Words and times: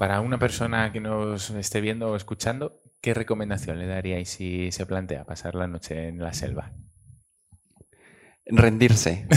Para 0.00 0.22
una 0.22 0.38
persona 0.38 0.90
que 0.92 1.00
nos 1.00 1.50
esté 1.50 1.82
viendo 1.82 2.10
o 2.10 2.16
escuchando, 2.16 2.80
¿qué 3.02 3.12
recomendación 3.12 3.78
le 3.78 3.86
daríais 3.86 4.30
si 4.30 4.72
se 4.72 4.86
plantea 4.86 5.26
pasar 5.26 5.54
la 5.54 5.66
noche 5.66 6.08
en 6.08 6.20
la 6.20 6.32
selva? 6.32 6.72
Rendirse. 8.46 9.28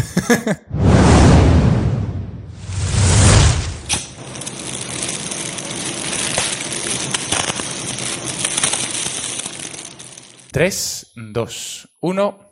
Tres, 10.53 11.11
dos, 11.17 11.89
uno. 11.99 12.42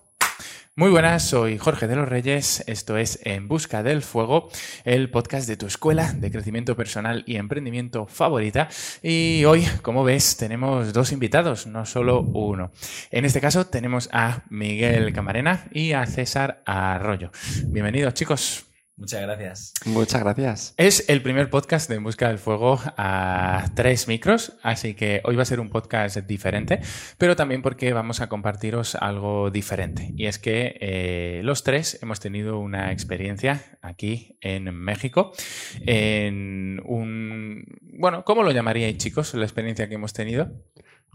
Muy 0.82 0.90
buenas, 0.90 1.22
soy 1.22 1.60
Jorge 1.60 1.88
de 1.88 1.96
los 1.96 2.10
Reyes, 2.10 2.64
esto 2.66 2.98
es 2.98 3.20
En 3.22 3.48
Busca 3.48 3.84
del 3.84 4.02
Fuego, 4.02 4.50
el 4.84 5.12
podcast 5.12 5.48
de 5.48 5.56
tu 5.56 5.68
escuela 5.68 6.12
de 6.12 6.32
crecimiento 6.32 6.76
personal 6.76 7.24
y 7.28 7.36
emprendimiento 7.36 8.08
favorita. 8.08 8.68
Y 9.04 9.46
hoy, 9.46 9.64
como 9.84 10.04
ves, 10.04 10.38
tenemos 10.38 10.92
dos 10.92 11.12
invitados, 11.12 11.68
no 11.68 11.86
solo 11.86 12.22
uno. 12.22 12.72
En 13.12 13.26
este 13.26 13.40
caso 13.40 13.68
tenemos 13.68 14.10
a 14.12 14.42
Miguel 14.50 15.14
Camarena 15.14 15.68
y 15.72 15.92
a 15.92 16.04
César 16.08 16.64
Arroyo. 16.66 17.30
Bienvenidos 17.68 18.16
chicos. 18.16 18.71
Muchas 19.02 19.22
gracias. 19.24 19.74
Muchas 19.86 20.22
gracias. 20.22 20.76
Es 20.78 21.10
el 21.10 21.24
primer 21.24 21.50
podcast 21.50 21.90
de 21.90 21.96
En 21.96 22.04
Busca 22.04 22.28
del 22.28 22.38
Fuego 22.38 22.80
a 22.98 23.72
tres 23.74 24.08
micros, 24.08 24.60
así 24.62 24.94
que 24.94 25.22
hoy 25.24 25.36
va 25.36 25.42
a 25.42 25.46
ser 25.46 25.60
un 25.60 25.72
podcast 25.72 26.18
diferente, 26.18 26.82
pero 27.18 27.36
también 27.36 27.64
porque 27.64 27.94
vamos 27.94 28.22
a 28.22 28.30
compartiros 28.30 28.94
algo 28.94 29.50
diferente. 29.50 30.14
Y 30.16 30.28
es 30.28 30.38
que 30.38 30.78
eh, 30.80 31.42
los 31.44 31.64
tres 31.64 31.98
hemos 32.04 32.20
tenido 32.20 32.60
una 32.60 32.92
experiencia 32.92 33.80
aquí 33.82 34.38
en 34.40 34.72
México, 34.72 35.32
en 35.80 36.80
un... 36.86 37.66
Bueno, 37.82 38.24
¿cómo 38.24 38.44
lo 38.44 38.52
llamaríais 38.52 38.98
chicos, 38.98 39.34
la 39.34 39.46
experiencia 39.46 39.90
que 39.90 39.96
hemos 39.96 40.14
tenido? 40.14 40.52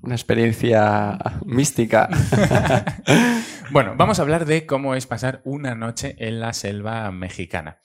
Una 0.02 0.14
experiencia 0.14 1.18
mística. 1.44 2.08
bueno, 3.70 3.94
vamos 3.96 4.18
a 4.18 4.22
hablar 4.22 4.44
de 4.44 4.66
cómo 4.66 4.94
es 4.94 5.06
pasar 5.06 5.40
una 5.44 5.74
noche 5.74 6.14
en 6.18 6.38
la 6.38 6.52
selva 6.52 7.10
mexicana. 7.10 7.78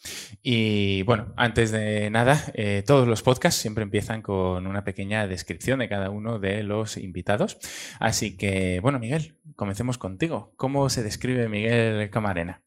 Y 0.44 1.04
bueno, 1.04 1.34
antes 1.38 1.72
de 1.72 2.10
nada, 2.10 2.44
eh, 2.54 2.84
todos 2.86 3.08
los 3.08 3.24
podcasts 3.24 3.62
siempre 3.62 3.84
empiezan 3.84 4.22
con 4.22 4.68
una 4.68 4.84
pequeña 4.84 5.26
descripción 5.26 5.80
de 5.80 5.88
cada 5.88 6.10
uno 6.10 6.38
de 6.38 6.64
los 6.64 6.98
invitados. 6.98 7.58
Así 8.00 8.36
que, 8.36 8.82
bueno, 8.82 9.00
Miguel, 9.00 9.38
comencemos 9.56 9.98
contigo. 9.98 10.54
¿Cómo 10.58 10.90
se 10.90 11.04
describe 11.04 11.48
Miguel 11.48 12.10
Camarena? 12.10 12.62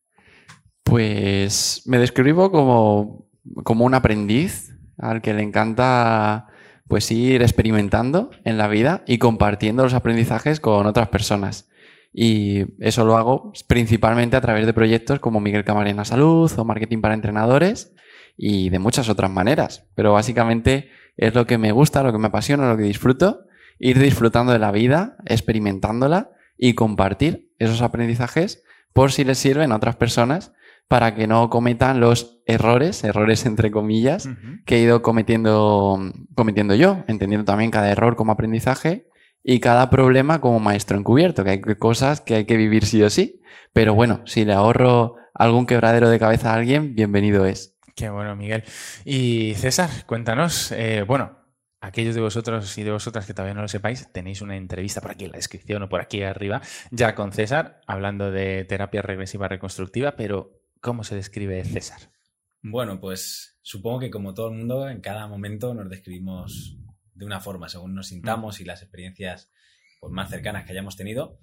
Pues 0.83 1.83
me 1.85 1.99
describo 1.99 2.51
como, 2.51 3.29
como 3.63 3.85
un 3.85 3.95
aprendiz 3.95 4.75
al 4.97 5.21
que 5.21 5.35
le 5.35 5.43
encanta 5.43 6.47
pues 6.89 7.11
ir 7.11 7.43
experimentando 7.43 8.31
en 8.45 8.59
la 8.59 8.69
vida 8.69 9.03
y 9.07 9.19
compartiendo 9.19 9.83
los 9.83 9.95
aprendizajes 9.95 10.61
con 10.61 10.87
otras 10.87 11.09
personas. 11.09 11.69
Y 12.13 12.67
eso 12.79 13.05
lo 13.05 13.17
hago 13.17 13.53
principalmente 13.67 14.37
a 14.37 14.41
través 14.41 14.67
de 14.67 14.73
proyectos 14.73 15.19
como 15.19 15.41
Miguel 15.41 15.65
Camarena 15.65 16.05
Salud 16.05 16.51
o 16.57 16.65
Marketing 16.65 17.01
para 17.01 17.15
Entrenadores 17.15 17.93
y 18.37 18.71
de 18.71 18.79
muchas 18.79 19.09
otras 19.09 19.31
maneras. 19.31 19.87
Pero 19.95 20.13
básicamente 20.13 20.91
es 21.17 21.35
lo 21.35 21.47
que 21.47 21.59
me 21.59 21.73
gusta, 21.73 22.03
lo 22.03 22.13
que 22.13 22.19
me 22.19 22.29
apasiona, 22.29 22.69
lo 22.69 22.77
que 22.77 22.85
disfruto, 22.85 23.47
ir 23.79 23.99
disfrutando 23.99 24.53
de 24.53 24.59
la 24.59 24.71
vida, 24.71 25.17
experimentándola 25.27 26.31
y 26.57 26.75
compartir 26.75 27.51
esos 27.59 27.83
aprendizajes 27.83 28.63
por 28.93 29.11
si 29.11 29.25
les 29.25 29.39
sirven 29.39 29.73
a 29.73 29.77
otras 29.77 29.97
personas 29.97 30.53
para 30.89 31.15
que 31.15 31.27
no 31.27 31.51
cometan 31.51 32.01
los 32.01 32.43
errores, 32.47 33.05
errores 33.05 33.47
entre 33.47 33.71
comillas, 33.71 34.29
que 34.67 34.77
he 34.77 34.81
ido 34.81 35.03
cometiendo, 35.03 35.99
cometiendo 36.35 36.75
yo, 36.75 37.05
entendiendo 37.09 37.45
también 37.45 37.71
cada 37.71 37.91
error 37.91 38.17
como 38.17 38.33
aprendizaje 38.33 39.09
y 39.43 39.61
cada 39.61 39.91
problema 39.91 40.41
como 40.41 40.61
maestro 40.61 40.99
encubierto, 40.99 41.45
que 41.45 41.51
hay 41.51 41.61
cosas 41.61 42.21
que 42.21 42.35
hay 42.35 42.45
que 42.45 42.57
vivir 42.57 42.87
sí 42.87 43.03
o 43.03 43.11
sí. 43.11 43.41
Pero 43.73 43.95
bueno, 43.95 44.23
si 44.25 44.45
le 44.45 44.53
ahorro 44.53 45.17
algún 45.35 45.67
quebradero 45.67 46.09
de 46.09 46.19
cabeza 46.19 46.53
a 46.53 46.55
alguien, 46.55 46.95
bienvenido 46.95 47.45
es. 47.45 47.77
Qué 47.97 48.09
bueno, 48.09 48.35
Miguel. 48.37 48.65
Y 49.05 49.55
César, 49.55 49.91
cuéntanos, 50.07 50.73
eh, 50.73 51.05
bueno, 51.07 51.39
aquellos 51.81 52.15
de 52.15 52.21
vosotros 52.21 52.77
y 52.79 52.83
de 52.83 52.91
vosotras 52.91 53.27
que 53.27 53.35
todavía 53.35 53.55
no 53.55 53.63
lo 53.63 53.69
sepáis, 53.69 54.11
tenéis 54.13 54.41
una 54.43 54.57
entrevista 54.57 55.01
por 55.01 55.11
aquí 55.11 55.27
en 55.27 55.33
la 55.33 55.37
descripción 55.37 55.83
o 55.83 55.89
por 55.89 56.01
aquí 56.01 56.23
arriba, 56.23 56.63
ya 56.91 57.15
con 57.15 57.33
César, 57.33 57.81
hablando 57.87 58.31
de 58.31 58.65
terapia 58.65 59.03
regresiva 59.03 59.49
reconstructiva, 59.49 60.17
pero 60.17 60.64
¿Cómo 60.85 61.03
se 61.03 61.15
describe 61.15 61.65
César? 61.65 62.13
Bueno, 62.61 63.01
pues 63.01 63.59
supongo 63.63 64.01
que 64.01 64.11
como 64.11 64.35
todo 64.35 64.49
el 64.51 64.59
mundo, 64.59 64.87
en 64.87 65.01
cada 65.01 65.27
momento 65.27 65.73
nos 65.73 65.89
describimos 65.89 66.77
de 67.15 67.25
una 67.25 67.41
forma, 67.41 67.71
según 67.71 67.95
nos 67.95 68.09
sintamos 68.09 68.61
y 68.61 68.67
las 68.67 68.83
experiencias 68.83 69.51
pues, 69.99 70.13
más 70.13 70.29
cercanas 70.29 70.67
que 70.67 70.73
hayamos 70.73 70.95
tenido. 70.95 71.39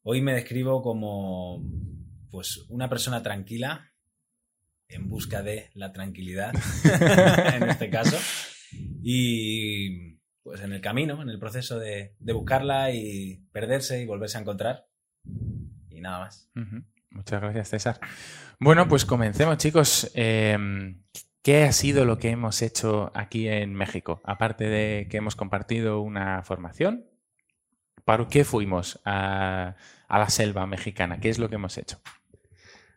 Hoy 0.00 0.22
me 0.22 0.32
describo 0.32 0.80
como 0.80 1.62
pues 2.30 2.64
una 2.70 2.88
persona 2.88 3.22
tranquila, 3.22 3.92
en 4.88 5.10
busca 5.10 5.42
de 5.42 5.68
la 5.74 5.92
tranquilidad, 5.92 6.54
en 7.56 7.64
este 7.64 7.90
caso, 7.90 8.16
y 9.02 10.14
pues 10.42 10.62
en 10.62 10.72
el 10.72 10.80
camino, 10.80 11.20
en 11.20 11.28
el 11.28 11.38
proceso 11.38 11.78
de, 11.78 12.16
buscarla 12.20 12.90
y 12.94 13.36
perderse 13.52 14.00
y 14.00 14.06
volverse 14.06 14.38
a 14.38 14.40
encontrar. 14.40 14.88
Y 15.90 16.00
nada 16.00 16.20
más. 16.20 16.50
Muchas 17.10 17.40
gracias, 17.40 17.68
César. 17.68 18.00
Bueno, 18.60 18.88
pues 18.88 19.04
comencemos, 19.04 19.56
chicos. 19.58 20.10
Em, 20.14 21.00
¿Qué 21.42 21.64
ha 21.64 21.72
sido 21.72 22.04
lo 22.04 22.18
que 22.18 22.30
hemos 22.30 22.60
hecho 22.60 23.10
aquí 23.14 23.48
en 23.48 23.72
México? 23.72 24.20
Aparte 24.24 24.68
de 24.68 25.06
que 25.08 25.16
hemos 25.16 25.36
compartido 25.36 26.02
una 26.02 26.42
formación, 26.42 27.06
¿para 28.04 28.26
qué 28.28 28.44
fuimos 28.44 29.00
a, 29.04 29.76
la 30.10 30.28
selva 30.28 30.66
mexicana? 30.66 31.20
¿Qué 31.20 31.30
es 31.30 31.38
lo 31.38 31.48
que 31.48 31.54
hemos 31.54 31.78
hecho? 31.78 32.00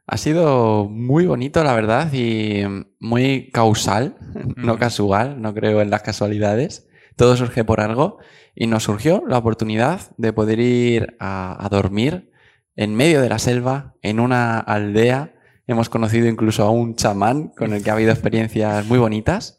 Ha 0.07 0.17
sido 0.17 0.89
muy 0.89 1.27
bonito, 1.27 1.63
la 1.63 1.73
verdad, 1.73 2.11
y 2.11 2.63
muy 2.99 3.51
causal, 3.51 4.17
no 4.57 4.77
casual, 4.77 5.41
no 5.41 5.53
creo 5.53 5.79
en 5.79 5.89
las 5.89 6.01
casualidades. 6.01 6.89
Todo 7.15 7.37
surge 7.37 7.63
por 7.63 7.79
algo 7.79 8.17
y 8.55 8.67
nos 8.67 8.83
surgió 8.83 9.23
la 9.27 9.37
oportunidad 9.37 10.01
de 10.17 10.33
poder 10.33 10.59
ir 10.59 11.15
a 11.19 11.67
dormir 11.71 12.30
en 12.75 12.95
medio 12.95 13.21
de 13.21 13.29
la 13.29 13.39
selva, 13.39 13.95
en 14.01 14.19
una 14.19 14.59
aldea. 14.59 15.33
Hemos 15.67 15.89
conocido 15.89 16.27
incluso 16.27 16.63
a 16.63 16.71
un 16.71 16.95
chamán 16.95 17.49
con 17.49 17.73
el 17.73 17.83
que 17.83 17.89
ha 17.89 17.93
habido 17.93 18.11
experiencias 18.11 18.85
muy 18.85 18.99
bonitas. 18.99 19.57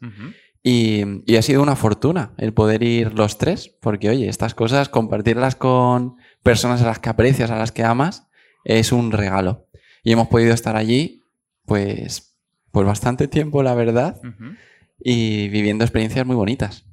y, 0.63 1.35
ha 1.35 1.41
sido 1.41 1.61
una 1.61 1.75
fortuna 1.75 2.33
el 2.37 2.53
poder 2.53 2.83
ir 2.83 3.13
los 3.13 3.37
tres, 3.37 3.69
porque 3.81 4.09
oye, 4.09 4.29
estas 4.29 4.55
cosas, 4.55 4.89
compartirlas 4.89 5.55
con 5.55 6.15
personas 6.41 6.81
a 6.81 6.85
las 6.85 6.99
que 6.99 7.09
aprecias, 7.09 7.51
a 7.51 7.57
las 7.57 7.71
que 7.71 7.83
amas, 7.83 8.27
es 8.63 8.91
un 8.91 9.11
regalo. 9.11 9.67
Y 10.03 10.13
hemos 10.13 10.27
podido 10.27 10.53
estar 10.53 10.75
allí, 10.75 11.21
pues, 11.65 12.37
por 12.71 12.85
bastante 12.85 13.27
tiempo, 13.27 13.61
la 13.61 13.75
verdad, 13.75 14.19
y 14.99 15.49
viviendo 15.49 15.83
experiencias 15.83 16.25
muy 16.25 16.35
bonitas. 16.35 16.85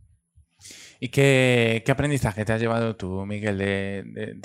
¿Y 1.02 1.08
qué, 1.08 1.82
aprendizaje 1.88 2.44
te 2.44 2.52
has 2.52 2.60
llevado 2.60 2.94
tú, 2.94 3.24
Miguel, 3.24 3.56
de, 3.56 4.38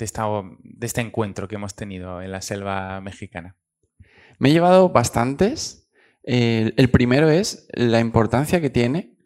este 0.80 1.00
encuentro 1.02 1.46
que 1.48 1.56
hemos 1.56 1.74
tenido 1.74 2.22
en 2.22 2.32
la 2.32 2.40
selva 2.40 2.98
mexicana? 3.02 3.56
Me 4.38 4.48
he 4.48 4.52
llevado 4.52 4.88
bastantes. 4.88 5.90
El, 6.22 6.88
primero 6.90 7.28
es 7.28 7.68
la 7.74 8.00
importancia 8.00 8.62
que 8.62 8.70
tiene 8.70 9.16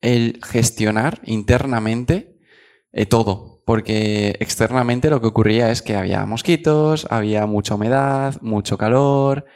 el 0.00 0.40
gestionar 0.44 1.20
internamente 1.24 2.36
eh, 2.92 3.06
todo, 3.06 3.62
porque 3.64 4.34
externamente 4.40 5.10
lo 5.10 5.20
que 5.20 5.28
ocurría 5.28 5.70
es 5.70 5.82
que 5.82 5.94
había 5.94 6.26
mosquitos, 6.26 7.06
había 7.08 7.46
mucha 7.46 7.76
humedad, 7.76 8.40
mucho 8.42 8.76
calor 8.76 9.46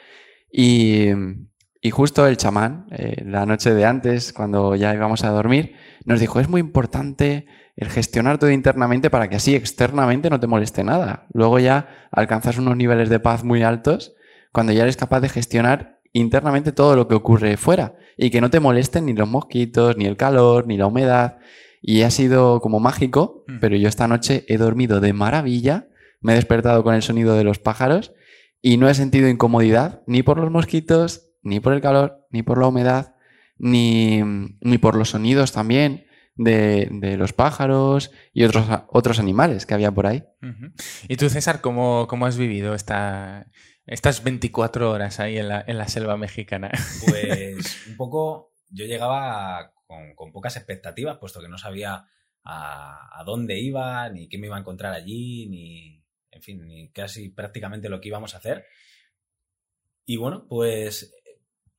y, 0.52 1.08
justo 1.90 2.26
el 2.26 2.36
chamán, 2.36 2.86
eh, 2.90 3.22
la 3.26 3.44
noche 3.44 3.74
de 3.74 3.84
antes, 3.84 4.32
cuando 4.32 4.74
ya 4.74 4.94
íbamos 4.94 5.22
a 5.24 5.30
dormir, 5.30 5.74
nos 6.04 6.18
dijo, 6.18 6.40
es 6.40 6.48
muy 6.48 6.60
importante 6.60 7.46
el 7.76 7.88
gestionar 7.88 8.38
todo 8.38 8.50
internamente 8.50 9.10
para 9.10 9.28
que 9.28 9.36
así 9.36 9.54
externamente 9.54 10.30
no 10.30 10.40
te 10.40 10.46
moleste 10.46 10.84
nada. 10.84 11.26
Luego 11.32 11.58
ya 11.58 11.88
alcanzas 12.10 12.58
unos 12.58 12.76
niveles 12.76 13.08
de 13.08 13.20
paz 13.20 13.44
muy 13.44 13.62
altos 13.62 14.14
cuando 14.52 14.72
ya 14.72 14.84
eres 14.84 14.96
capaz 14.96 15.20
de 15.20 15.28
gestionar 15.28 16.00
internamente 16.12 16.72
todo 16.72 16.94
lo 16.96 17.08
que 17.08 17.16
ocurre 17.16 17.56
fuera 17.56 17.96
y 18.16 18.30
que 18.30 18.40
no 18.40 18.48
te 18.48 18.60
molesten 18.60 19.06
ni 19.06 19.12
los 19.12 19.28
mosquitos, 19.28 19.96
ni 19.96 20.06
el 20.06 20.16
calor, 20.16 20.66
ni 20.66 20.76
la 20.76 20.86
humedad. 20.86 21.38
Y 21.82 22.02
ha 22.02 22.10
sido 22.10 22.60
como 22.60 22.80
mágico, 22.80 23.44
mm. 23.48 23.58
pero 23.60 23.76
yo 23.76 23.88
esta 23.88 24.08
noche 24.08 24.44
he 24.48 24.56
dormido 24.56 25.00
de 25.00 25.12
maravilla, 25.12 25.88
me 26.20 26.32
he 26.32 26.36
despertado 26.36 26.82
con 26.82 26.94
el 26.94 27.02
sonido 27.02 27.36
de 27.36 27.44
los 27.44 27.58
pájaros 27.58 28.14
y 28.62 28.78
no 28.78 28.88
he 28.88 28.94
sentido 28.94 29.28
incomodidad 29.28 30.02
ni 30.06 30.22
por 30.22 30.38
los 30.38 30.50
mosquitos, 30.50 31.33
ni 31.44 31.60
por 31.60 31.74
el 31.74 31.80
calor, 31.80 32.26
ni 32.30 32.42
por 32.42 32.58
la 32.58 32.66
humedad, 32.66 33.14
ni, 33.58 34.22
por 34.80 34.96
los 34.96 35.10
sonidos 35.10 35.52
también 35.52 36.06
de, 36.34 37.16
los 37.16 37.32
pájaros 37.32 38.10
y 38.32 38.44
otros, 38.44 38.66
otros 38.88 39.18
animales 39.18 39.66
que 39.66 39.74
había 39.74 39.92
por 39.92 40.06
ahí. 40.06 40.24
¿Y 41.08 41.16
tú, 41.16 41.28
César, 41.28 41.60
cómo, 41.60 42.08
has 42.26 42.36
vivido 42.36 42.74
esta, 42.74 43.46
estas 43.86 44.24
24 44.24 44.90
horas 44.90 45.20
ahí 45.20 45.38
en 45.38 45.48
la, 45.48 45.88
selva 45.88 46.16
mexicana? 46.16 46.70
Pues 47.06 47.86
un 47.88 47.96
poco, 47.96 48.54
yo 48.70 48.86
llegaba 48.86 49.72
con, 49.86 50.14
con 50.14 50.32
pocas 50.32 50.56
expectativas, 50.56 51.18
puesto 51.18 51.40
que 51.40 51.48
no 51.48 51.58
sabía 51.58 52.06
a, 52.42 53.20
a, 53.20 53.24
dónde 53.24 53.58
iba, 53.60 54.08
ni 54.08 54.28
qué 54.28 54.38
me 54.38 54.46
iba 54.46 54.56
a 54.56 54.60
encontrar 54.60 54.92
allí, 54.92 55.46
ni, 55.48 56.04
en 56.30 56.42
fin, 56.42 56.66
ni 56.66 56.90
casi 56.90 57.28
prácticamente 57.28 57.88
lo 57.88 58.00
que 58.00 58.08
íbamos 58.08 58.34
a 58.34 58.38
hacer. 58.38 58.64
Y 60.06 60.16
bueno, 60.16 60.46
pues 60.48 61.14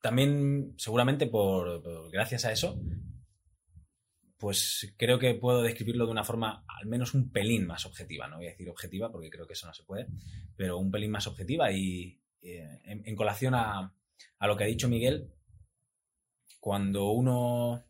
también 0.06 0.72
seguramente 0.76 1.26
por, 1.26 1.82
gracias 2.12 2.44
a 2.44 2.52
eso, 2.52 2.80
pues 4.38 4.94
creo 4.96 5.18
que 5.18 5.34
puedo 5.34 5.62
describirlo 5.62 6.06
de 6.06 6.12
una 6.12 6.22
forma 6.22 6.64
al 6.68 6.86
menos 6.86 7.12
un 7.12 7.32
pelín 7.32 7.66
más 7.66 7.86
objetiva. 7.86 8.28
No 8.28 8.36
voy 8.36 8.46
a 8.46 8.50
decir 8.50 8.70
objetiva 8.70 9.10
porque 9.10 9.30
creo 9.30 9.48
que 9.48 9.54
eso 9.54 9.66
no 9.66 9.74
se 9.74 9.82
puede, 9.82 10.06
pero 10.54 10.78
un 10.78 10.92
pelín 10.92 11.10
más 11.10 11.26
objetiva 11.26 11.72
y 11.72 12.22
eh, 12.40 12.80
en, 12.84 13.02
en, 13.04 13.16
colación 13.16 13.56
a, 13.56 13.92
a 14.38 14.46
lo 14.46 14.56
que 14.56 14.62
ha 14.62 14.68
dicho 14.68 14.88
Miguel, 14.88 15.28
cuando 16.60 17.10
uno 17.10 17.84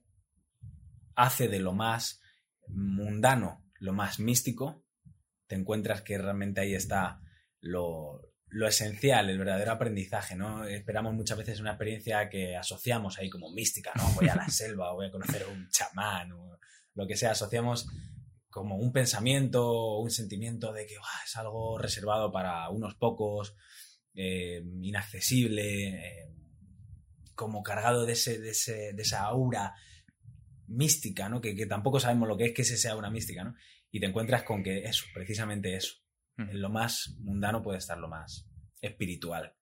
hace 1.16 1.48
de 1.48 1.60
lo 1.60 1.74
más 1.74 2.22
mundano 2.68 3.62
lo 3.78 3.92
más 3.92 4.20
místico, 4.20 4.86
te 5.46 5.54
encuentras 5.54 6.00
que 6.00 6.16
realmente 6.16 6.62
ahí 6.62 6.72
está 6.72 7.20
lo, 7.60 8.22
lo, 8.56 8.66
esencial, 8.66 9.28
el 9.28 9.38
verdadero 9.38 9.72
aprendizaje, 9.72 10.34
¿no? 10.34 10.64
Esperamos 10.64 11.14
muchas 11.14 11.38
veces 11.38 11.60
una 11.60 11.72
experiencia 11.72 12.28
que 12.28 12.56
asociamos 12.56 13.18
ahí 13.18 13.28
como 13.28 13.50
mística, 13.50 13.92
¿no? 13.96 14.08
Voy 14.14 14.28
a 14.28 14.34
la 14.34 14.48
selva, 14.50 14.92
o 14.92 14.96
voy 14.96 15.06
a 15.06 15.10
conocer 15.10 15.42
a 15.42 15.48
un 15.48 15.68
chamán, 15.70 16.32
o 16.32 16.58
lo 16.94 17.06
que 17.06 17.16
sea, 17.16 17.32
asociamos 17.32 17.86
como 18.48 18.76
un 18.76 18.92
pensamiento 18.92 19.68
o 19.70 20.00
un 20.00 20.10
sentimiento 20.10 20.72
de 20.72 20.86
que 20.86 20.94
es 20.94 21.36
algo 21.36 21.76
reservado 21.76 22.32
para 22.32 22.68
unos 22.70 22.94
pocos, 22.94 23.54
eh, 24.14 24.62
inaccesible, 24.80 25.88
eh, 25.88 26.32
como 27.34 27.62
cargado 27.62 28.06
de, 28.06 28.14
ese, 28.14 28.38
de, 28.38 28.50
ese, 28.50 28.94
de 28.94 29.02
esa 29.02 29.24
aura 29.24 29.74
mística, 30.66 31.28
¿no? 31.28 31.42
Que, 31.42 31.54
que, 31.54 31.66
tampoco 31.66 32.00
sabemos 32.00 32.26
lo 32.26 32.38
que 32.38 32.46
es 32.46 32.54
que 32.54 32.62
ese 32.62 32.78
sea 32.78 32.96
una 32.96 33.10
mística, 33.10 33.44
¿no? 33.44 33.54
Y 33.90 34.00
te 34.00 34.06
encuentras 34.06 34.42
con 34.42 34.62
que 34.62 34.84
eso, 34.84 35.04
precisamente 35.12 35.76
eso. 35.76 35.96
Mm. 36.36 36.50
En 36.50 36.60
lo 36.62 36.70
más 36.70 37.14
mundano 37.20 37.62
puede 37.62 37.78
estar 37.78 37.98
lo 37.98 38.08
más 38.08 38.45
espiritual. 38.80 39.54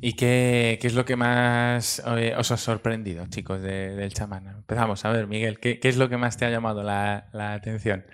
¿Y 0.00 0.14
qué, 0.14 0.78
qué, 0.80 0.86
es 0.88 0.94
lo 0.94 1.04
que 1.04 1.14
más 1.14 2.02
os 2.36 2.50
ha 2.50 2.56
sorprendido, 2.56 3.26
chicos, 3.28 3.62
de, 3.62 3.94
del 3.94 4.12
chamán? 4.12 4.48
Empezamos, 4.48 5.04
a 5.04 5.12
ver, 5.12 5.28
Miguel, 5.28 5.60
¿qué, 5.60 5.78
qué 5.78 5.88
es 5.88 5.96
lo 5.96 6.08
que 6.08 6.16
más 6.16 6.36
te 6.36 6.44
ha 6.44 6.50
llamado 6.50 6.82
la, 6.82 7.28
la, 7.32 7.52
atención? 7.52 8.04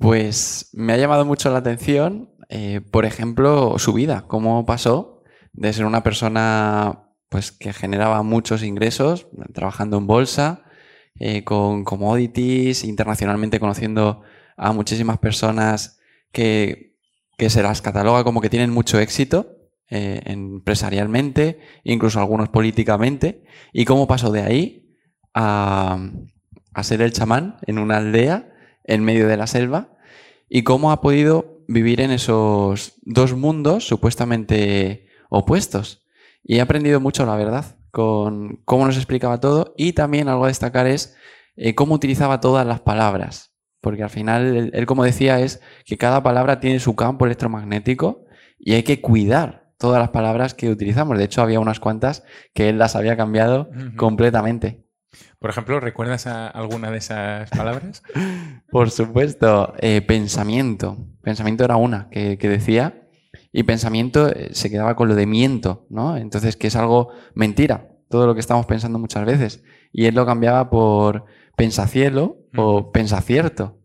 Pues 0.00 0.70
me 0.72 0.92
ha 0.92 0.96
llamado 0.96 1.24
mucho 1.24 1.50
la 1.50 1.58
atención, 1.58 2.30
eh, 2.48 2.80
por 2.80 3.04
ejemplo, 3.04 3.78
su 3.78 3.92
vida, 3.92 4.24
cómo 4.26 4.66
pasó 4.66 5.22
de 5.52 5.72
ser 5.72 5.84
una 5.84 6.02
persona 6.02 7.10
pues 7.28 7.52
que 7.52 7.72
generaba 7.72 8.22
muchos 8.24 8.64
ingresos 8.64 9.28
trabajando 9.54 9.98
en 9.98 10.08
bolsa, 10.08 10.64
eh, 11.18 11.44
con 11.44 11.84
commodities, 11.84 12.82
internacionalmente 12.82 13.60
conociendo 13.60 14.22
a 14.56 14.72
muchísimas 14.72 15.18
personas 15.18 16.00
que, 16.32 16.89
que 17.40 17.48
se 17.48 17.62
las 17.62 17.80
cataloga 17.80 18.22
como 18.22 18.42
que 18.42 18.50
tienen 18.50 18.68
mucho 18.68 19.00
éxito 19.00 19.56
eh, 19.88 20.20
empresarialmente, 20.26 21.58
incluso 21.84 22.20
algunos 22.20 22.50
políticamente, 22.50 23.44
y 23.72 23.86
cómo 23.86 24.06
pasó 24.06 24.30
de 24.30 24.42
ahí 24.42 24.94
a, 25.32 26.10
a 26.74 26.82
ser 26.82 27.00
el 27.00 27.14
chamán 27.14 27.56
en 27.66 27.78
una 27.78 27.96
aldea 27.96 28.52
en 28.84 29.02
medio 29.02 29.26
de 29.26 29.38
la 29.38 29.46
selva, 29.46 29.96
y 30.50 30.64
cómo 30.64 30.92
ha 30.92 31.00
podido 31.00 31.64
vivir 31.66 32.02
en 32.02 32.10
esos 32.10 32.92
dos 33.00 33.34
mundos 33.34 33.88
supuestamente 33.88 35.08
opuestos. 35.30 36.04
Y 36.44 36.58
he 36.58 36.60
aprendido 36.60 37.00
mucho, 37.00 37.24
la 37.24 37.36
verdad, 37.36 37.78
con 37.90 38.60
cómo 38.66 38.84
nos 38.84 38.98
explicaba 38.98 39.40
todo 39.40 39.72
y 39.78 39.94
también 39.94 40.28
algo 40.28 40.44
a 40.44 40.48
destacar 40.48 40.86
es 40.86 41.16
eh, 41.56 41.74
cómo 41.74 41.94
utilizaba 41.94 42.42
todas 42.42 42.66
las 42.66 42.80
palabras. 42.80 43.49
Porque 43.80 44.02
al 44.02 44.10
final, 44.10 44.56
él, 44.56 44.70
él, 44.74 44.86
como 44.86 45.04
decía, 45.04 45.40
es 45.40 45.60
que 45.84 45.96
cada 45.96 46.22
palabra 46.22 46.60
tiene 46.60 46.80
su 46.80 46.96
campo 46.96 47.24
electromagnético 47.26 48.24
y 48.58 48.74
hay 48.74 48.82
que 48.82 49.00
cuidar 49.00 49.72
todas 49.78 49.98
las 49.98 50.10
palabras 50.10 50.54
que 50.54 50.68
utilizamos. 50.68 51.16
De 51.16 51.24
hecho, 51.24 51.40
había 51.40 51.60
unas 51.60 51.80
cuantas 51.80 52.22
que 52.52 52.68
él 52.68 52.78
las 52.78 52.96
había 52.96 53.16
cambiado 53.16 53.70
uh 53.70 53.74
-huh. 53.74 53.96
completamente. 53.96 54.84
Por 55.38 55.50
ejemplo, 55.50 55.80
¿recuerdas 55.80 56.26
alguna 56.26 56.90
de 56.90 56.98
esas 56.98 57.50
palabras? 57.50 58.02
Por 58.70 58.90
supuesto, 58.90 59.74
eh, 59.78 60.02
pensamiento. 60.02 60.98
Pensamiento 61.22 61.64
era 61.64 61.76
una 61.76 62.08
que, 62.10 62.36
que 62.36 62.48
decía 62.48 63.08
y 63.52 63.62
pensamiento 63.64 64.28
eh, 64.28 64.50
se 64.52 64.70
quedaba 64.70 64.94
con 64.94 65.08
lo 65.08 65.14
de 65.14 65.26
miento, 65.26 65.86
¿no? 65.88 66.16
Entonces, 66.16 66.56
que 66.56 66.68
es 66.68 66.76
algo 66.76 67.08
mentira, 67.34 67.88
todo 68.08 68.26
lo 68.26 68.34
que 68.34 68.40
estamos 68.40 68.66
pensando 68.66 68.98
muchas 68.98 69.24
veces. 69.24 69.64
Y 69.92 70.04
él 70.04 70.14
lo 70.14 70.26
cambiaba 70.26 70.70
por 70.70 71.24
pensacielo 71.62 72.46
o 72.56 72.92
pensacierto. 72.92 73.78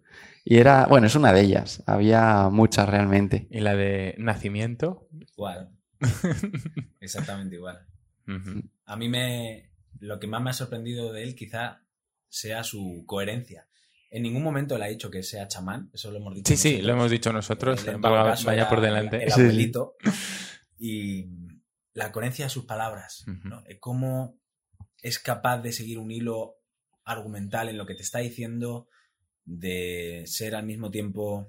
Y 0.43 0.57
era, 0.57 0.85
bueno, 0.85 1.07
es 1.07 1.15
una 1.15 1.33
de 1.33 1.41
ellas. 1.41 1.83
Había 1.87 2.49
muchas 2.49 2.87
realmente. 2.87 3.47
¿Y 3.49 3.59
la 3.59 3.75
de 3.75 4.15
nacimiento? 4.17 5.07
Igual. 5.35 5.71
Exactamente 6.99 7.55
igual. 7.55 7.85
Uh 8.27 8.31
-huh. 8.31 8.69
A 8.85 8.95
mí 8.95 9.09
me. 9.09 9.71
Lo 9.99 10.19
que 10.19 10.27
más 10.27 10.41
me 10.41 10.49
ha 10.51 10.53
sorprendido 10.53 11.11
de 11.13 11.23
él 11.23 11.35
quizá 11.35 11.81
sea 12.29 12.63
su 12.63 13.03
coherencia 13.07 13.67
en 14.15 14.23
ningún 14.23 14.43
momento 14.43 14.77
le 14.77 14.85
ha 14.85 14.87
dicho 14.87 15.11
que 15.11 15.23
sea 15.23 15.49
chamán, 15.49 15.89
eso 15.93 16.09
lo 16.09 16.19
hemos 16.19 16.33
dicho. 16.33 16.47
Sí, 16.47 16.53
nosotros. 16.53 16.79
sí, 16.79 16.81
lo 16.81 16.93
hemos 16.93 17.11
dicho 17.11 17.33
nosotros, 17.33 17.85
vaya, 17.99 18.35
vaya 18.45 18.69
por 18.69 18.79
delante. 18.79 19.17
El, 19.17 19.23
el 19.23 19.33
abuelito. 19.33 19.95
y 20.77 21.27
la 21.93 22.13
coherencia 22.13 22.45
de 22.45 22.49
sus 22.49 22.63
palabras, 22.63 23.25
uh 23.27 23.31
-huh. 23.31 23.43
¿no? 23.43 23.63
cómo 23.81 24.39
es 25.01 25.19
capaz 25.19 25.57
de 25.57 25.73
seguir 25.73 25.99
un 25.99 26.11
hilo 26.11 26.55
argumental 27.05 27.69
en 27.69 27.77
lo 27.77 27.85
que 27.85 27.95
te 27.95 28.03
está 28.03 28.19
diciendo, 28.19 28.89
de 29.45 30.23
ser 30.25 30.55
al 30.55 30.65
mismo 30.65 30.91
tiempo 30.91 31.47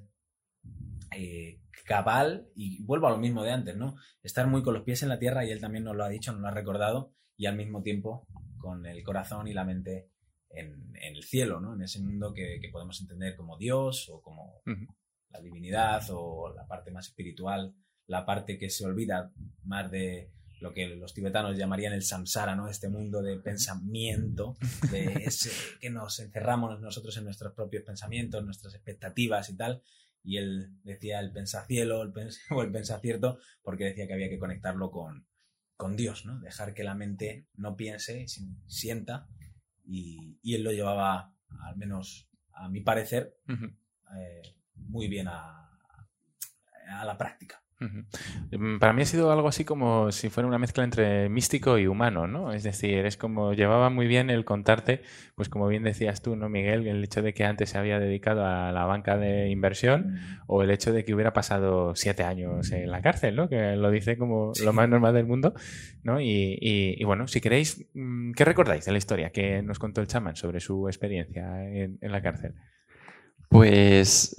eh, 1.17 1.61
cabal, 1.87 2.49
y 2.55 2.83
vuelvo 2.85 3.07
a 3.07 3.11
lo 3.11 3.19
mismo 3.19 3.43
de 3.43 3.53
antes, 3.53 3.77
¿no? 3.77 3.97
Estar 4.23 4.47
muy 4.47 4.63
con 4.63 4.75
los 4.75 4.83
pies 4.83 5.03
en 5.03 5.09
la 5.09 5.19
tierra, 5.19 5.45
y 5.45 5.51
él 5.51 5.61
también 5.61 5.85
nos 5.85 5.97
lo 5.97 6.05
ha 6.05 6.09
dicho, 6.09 6.33
nos 6.33 6.43
lo 6.43 6.49
ha 6.49 6.53
recordado, 6.53 7.13
y 7.37 7.47
al 7.47 7.57
mismo 7.57 7.83
tiempo 7.83 8.27
con 8.59 8.87
el 8.87 9.03
corazón 9.03 9.49
y 9.49 9.55
la 9.55 9.65
mente 9.65 10.11
en, 10.51 10.95
en, 10.97 11.17
el 11.17 11.23
cielo, 11.23 11.61
¿no? 11.61 11.75
En 11.75 11.83
ese 11.83 12.01
mundo 12.01 12.33
que, 12.33 12.59
que, 12.61 12.69
podemos 12.71 13.01
entender 13.01 13.37
como 13.37 13.57
Dios 13.57 14.09
o 14.11 14.21
como 14.21 14.63
uh 14.67 14.71
-huh. 14.71 14.95
la 15.31 15.41
divinidad 15.41 16.03
o 16.11 16.53
la 16.55 16.67
parte 16.67 16.91
más 16.91 17.09
espiritual, 17.09 17.75
la 18.07 18.25
parte 18.25 18.59
que 18.59 18.71
se 18.71 18.87
olvida 18.87 19.33
más 19.65 19.91
de 19.91 20.31
lo 20.61 20.73
que 20.73 20.87
los 20.89 21.13
tibetanos 21.15 21.57
llamarían 21.57 21.93
el 21.93 22.03
samsara, 22.03 22.57
¿no? 22.57 22.69
Este 22.69 22.89
mundo 22.89 23.23
de 23.23 23.39
pensamiento, 23.39 24.57
de 24.91 25.05
ese, 25.27 25.51
que 25.81 25.91
nos 25.91 26.19
encerramos 26.21 26.81
nosotros 26.81 27.17
en 27.17 27.25
nuestros 27.25 27.53
propios 27.53 27.85
pensamientos, 27.85 28.45
nuestras 28.45 28.75
expectativas 28.75 29.51
y 29.51 29.57
tal. 29.57 29.83
Y 30.23 30.39
él 30.39 30.71
decía 30.83 31.21
el 31.21 31.33
pensacielo 31.33 32.03
el 32.03 32.13
pens 32.13 32.41
o 32.51 32.63
el 32.63 32.73
pensacierto 32.73 33.39
porque 33.63 33.85
decía 33.85 34.07
que 34.07 34.15
había 34.15 34.29
que 34.29 34.39
conectarlo 34.39 34.91
con, 34.91 35.27
con 35.77 35.97
Dios, 35.97 36.25
¿no? 36.25 36.41
Dejar 36.41 36.75
que 36.75 36.85
la 36.85 36.95
mente 36.95 37.47
no 37.55 37.77
piense, 37.77 38.27
sienta 38.67 39.29
y, 39.85 40.39
y, 40.43 40.55
él 40.55 40.65
lo 40.65 40.73
llevaba, 40.73 41.33
al 41.61 41.77
menos 41.77 42.29
a 42.53 42.69
mi 42.69 42.81
parecer, 42.81 43.37
uh 43.49 43.53
-huh. 43.53 43.77
eh, 44.19 44.43
muy 44.75 45.09
bien 45.09 45.29
a, 45.29 45.71
a, 46.89 47.05
la 47.05 47.17
práctica. 47.17 47.63
-huh. 47.81 48.79
Para 48.79 48.93
mí 48.93 49.03
ha 49.03 49.07
sido 49.07 49.31
algo 49.33 49.49
así 49.49 49.65
como 49.65 50.11
si 50.13 50.31
fuera 50.31 50.47
una 50.47 50.59
mezcla 50.59 50.85
entre 50.85 51.29
místico 51.29 51.79
y 51.79 51.87
humano, 51.87 52.27
¿no? 52.27 52.53
Es 52.53 52.63
decir, 52.63 53.05
es 53.07 53.17
como 53.17 53.53
llevaba 53.53 53.91
muy 53.91 54.07
bien 54.07 54.31
el 54.31 54.45
contarte, 54.45 55.03
pues 55.35 55.49
como 55.49 55.69
bien 55.69 55.83
decías 55.83 56.23
tú, 56.23 56.37
¿no, 56.37 56.49
Miguel? 56.49 56.87
El 56.87 57.05
hecho 57.05 57.23
de 57.23 57.35
que 57.35 57.45
antes 57.45 57.71
se 57.71 57.79
había 57.79 57.99
dedicado 57.99 58.45
a 58.45 58.73
la 58.73 58.85
banca 58.85 59.17
de 59.17 59.51
inversión 59.51 60.19
o 60.47 60.63
el 60.63 60.71
hecho 60.71 60.93
de 60.93 61.05
que 61.05 61.15
hubiera 61.15 61.33
pasado 61.33 61.95
siete 61.95 62.25
años 62.25 62.71
en 62.73 62.91
la 62.91 63.03
cárcel, 63.03 63.37
¿no? 63.37 63.49
Que 63.49 63.77
lo 63.77 63.91
dice 63.91 64.17
como 64.17 64.53
lo 64.65 64.73
más 64.73 64.89
normal 64.89 65.15
del 65.15 65.27
mundo, 65.27 65.55
¿no? 66.03 66.21
Y, 66.21 66.59
y, 66.61 66.97
y, 66.99 67.05
bueno, 67.05 67.27
si 67.27 67.41
queréis, 67.41 67.87
mm, 67.95 68.33
¿qué 68.33 68.45
recordáis 68.45 68.85
de 68.85 68.93
la 68.93 68.99
historia 68.99 69.31
que 69.31 69.63
nos 69.63 69.79
contó 69.79 70.01
el 70.01 70.07
chamán 70.07 70.37
sobre 70.37 70.61
su 70.61 70.89
experiencia 70.89 71.65
en, 71.65 71.99
en 72.01 72.13
la 72.13 72.23
cárcel? 72.23 72.55
Pues 73.49 74.35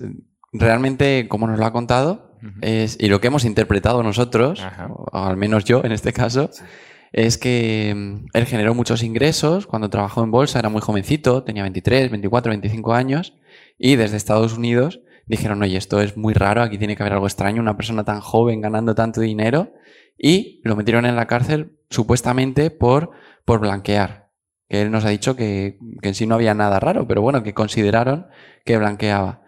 realmente, 0.54 1.28
como 1.28 1.48
nos 1.48 1.60
lo 1.60 1.66
ha 1.66 1.74
contado, 1.74 2.28
es, 2.62 2.98
y 3.00 3.08
lo 3.08 3.20
que 3.20 3.28
hemos 3.28 3.46
interpretado 3.46 4.04
nosotros, 4.04 4.64
o 4.88 5.18
al 5.18 5.38
menos 5.38 5.66
yo 5.66 5.84
en 5.84 5.92
este 5.92 6.14
caso, 6.14 6.50
sí. 6.52 6.64
es 7.12 7.38
que 7.38 7.94
mm, 7.96 8.26
él 8.34 8.46
generó 8.46 8.76
muchos 8.76 9.04
ingresos 9.04 9.68
cuando 9.68 9.90
trabajó 9.90 10.24
en 10.24 10.32
bolsa, 10.32 10.60
era 10.60 10.70
muy 10.70 10.82
jovencito, 10.82 11.44
tenía 11.44 11.64
23, 11.64 12.12
24, 12.12 12.52
25 12.52 12.94
años, 12.94 13.34
y 13.78 13.96
desde 13.96 14.18
Estados 14.18 14.58
Unidos 14.58 15.02
dijeron, 15.26 15.62
oye, 15.62 15.78
esto 15.78 16.02
es 16.02 16.16
muy 16.16 16.34
raro, 16.34 16.62
aquí 16.62 16.78
tiene 16.78 16.96
que 16.96 17.04
haber 17.04 17.14
algo 17.14 17.28
extraño, 17.28 17.62
una 17.62 17.76
persona 17.76 18.04
tan 18.04 18.22
joven 18.22 18.62
ganando 18.62 18.96
tanto 18.96 19.22
dinero, 19.22 19.74
y 20.18 20.62
lo 20.64 20.76
metieron 20.76 21.06
en 21.06 21.16
la 21.16 21.28
cárcel 21.28 21.78
supuestamente 21.90 22.72
por, 22.72 23.12
por 23.46 23.60
blanquear. 23.60 24.30
Que 24.70 24.82
él 24.82 24.92
nos 24.92 25.06
ha 25.06 25.10
dicho 25.10 25.36
que, 25.36 25.78
que 26.02 26.10
en 26.10 26.16
sí 26.16 26.28
no 26.28 26.36
había 26.36 26.54
nada 26.54 26.80
raro, 26.80 27.08
pero 27.08 27.22
bueno, 27.22 27.44
que 27.44 27.54
consideraron 27.54 28.28
que 28.66 28.78
blanqueaba. 28.78 29.47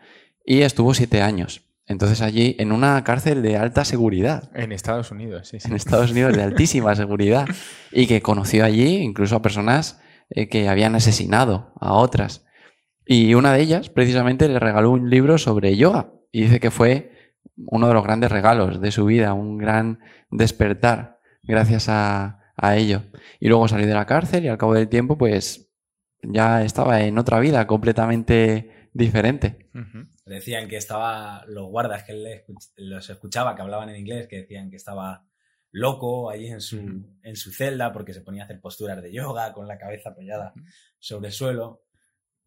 Y 0.50 0.64
estuvo 0.64 0.96
siete 0.96 1.22
años. 1.22 1.62
Entonces 1.86 2.24
allí, 2.24 2.56
en 2.58 2.72
una 2.72 3.04
cárcel 3.04 3.44
de 3.44 3.56
alta 3.56 3.86
seguridad. 3.86 4.50
En 4.56 4.72
Estados 4.72 5.12
Unidos, 5.12 5.48
sí. 5.48 5.60
sí. 5.60 5.68
En 5.68 5.76
Estados 5.76 6.10
Unidos, 6.10 6.36
de 6.36 6.42
altísima 6.42 6.96
seguridad. 6.96 7.48
Y 7.92 8.08
que 8.08 8.24
conoció 8.24 8.66
allí 8.66 8.96
incluso 8.98 9.36
a 9.36 9.44
personas 9.44 10.02
eh, 10.32 10.50
que 10.50 10.68
habían 10.68 10.96
asesinado 10.96 11.72
a 11.80 11.94
otras. 11.94 12.48
Y 13.06 13.36
una 13.36 13.54
de 13.54 13.62
ellas, 13.62 13.92
precisamente, 13.92 14.50
le 14.50 14.58
regaló 14.58 14.90
un 14.90 15.12
libro 15.12 15.38
sobre 15.38 15.78
yoga. 15.78 16.14
Y 16.32 16.42
dice 16.42 16.60
que 16.60 16.72
fue 16.72 17.12
uno 17.68 17.88
de 17.88 17.94
los 17.94 18.04
grandes 18.04 18.32
regalos 18.32 18.82
de 18.82 18.90
su 18.90 19.06
vida, 19.06 19.36
un 19.36 19.60
gran 19.60 20.00
despertar 20.32 21.20
gracias 21.44 21.90
a, 21.90 22.40
a 22.56 22.76
ello. 22.76 23.04
Y 23.40 23.50
luego 23.50 23.68
salí 23.68 23.86
de 23.86 23.94
la 23.94 24.08
cárcel 24.08 24.46
y 24.46 24.48
al 24.48 24.58
cabo 24.58 24.74
del 24.74 24.90
tiempo, 24.90 25.16
pues 25.16 25.70
ya 26.24 26.64
estaba 26.64 27.02
en 27.02 27.20
otra 27.20 27.40
vida 27.40 27.68
completamente 27.68 28.90
diferente. 28.94 29.70
Decían 30.30 30.68
que 30.68 30.78
estaba, 30.78 31.44
los 31.48 31.68
guardas 31.68 32.04
que 32.04 32.12
él 32.12 32.44
los 32.78 33.10
escuchaba, 33.10 33.56
que 33.56 33.64
hablaban 33.64 33.90
en 33.90 33.98
inglés, 33.98 34.28
que 34.28 34.42
decían 34.42 34.70
que 34.70 34.76
estaba 34.76 35.26
loco 35.72 36.30
allí 36.30 36.48
en 36.48 36.62
su, 36.62 36.78
en 37.24 37.36
su 37.36 37.52
celda 37.52 37.92
porque 37.92 38.14
se 38.14 38.22
ponía 38.22 38.44
a 38.44 38.46
hacer 38.46 38.62
posturas 38.62 39.02
de 39.02 39.12
yoga 39.12 39.54
con 39.54 39.68
la 39.68 39.78
cabeza 39.78 40.10
apoyada 40.10 40.54
sobre 41.00 41.28
el 41.28 41.34
suelo. 41.34 41.84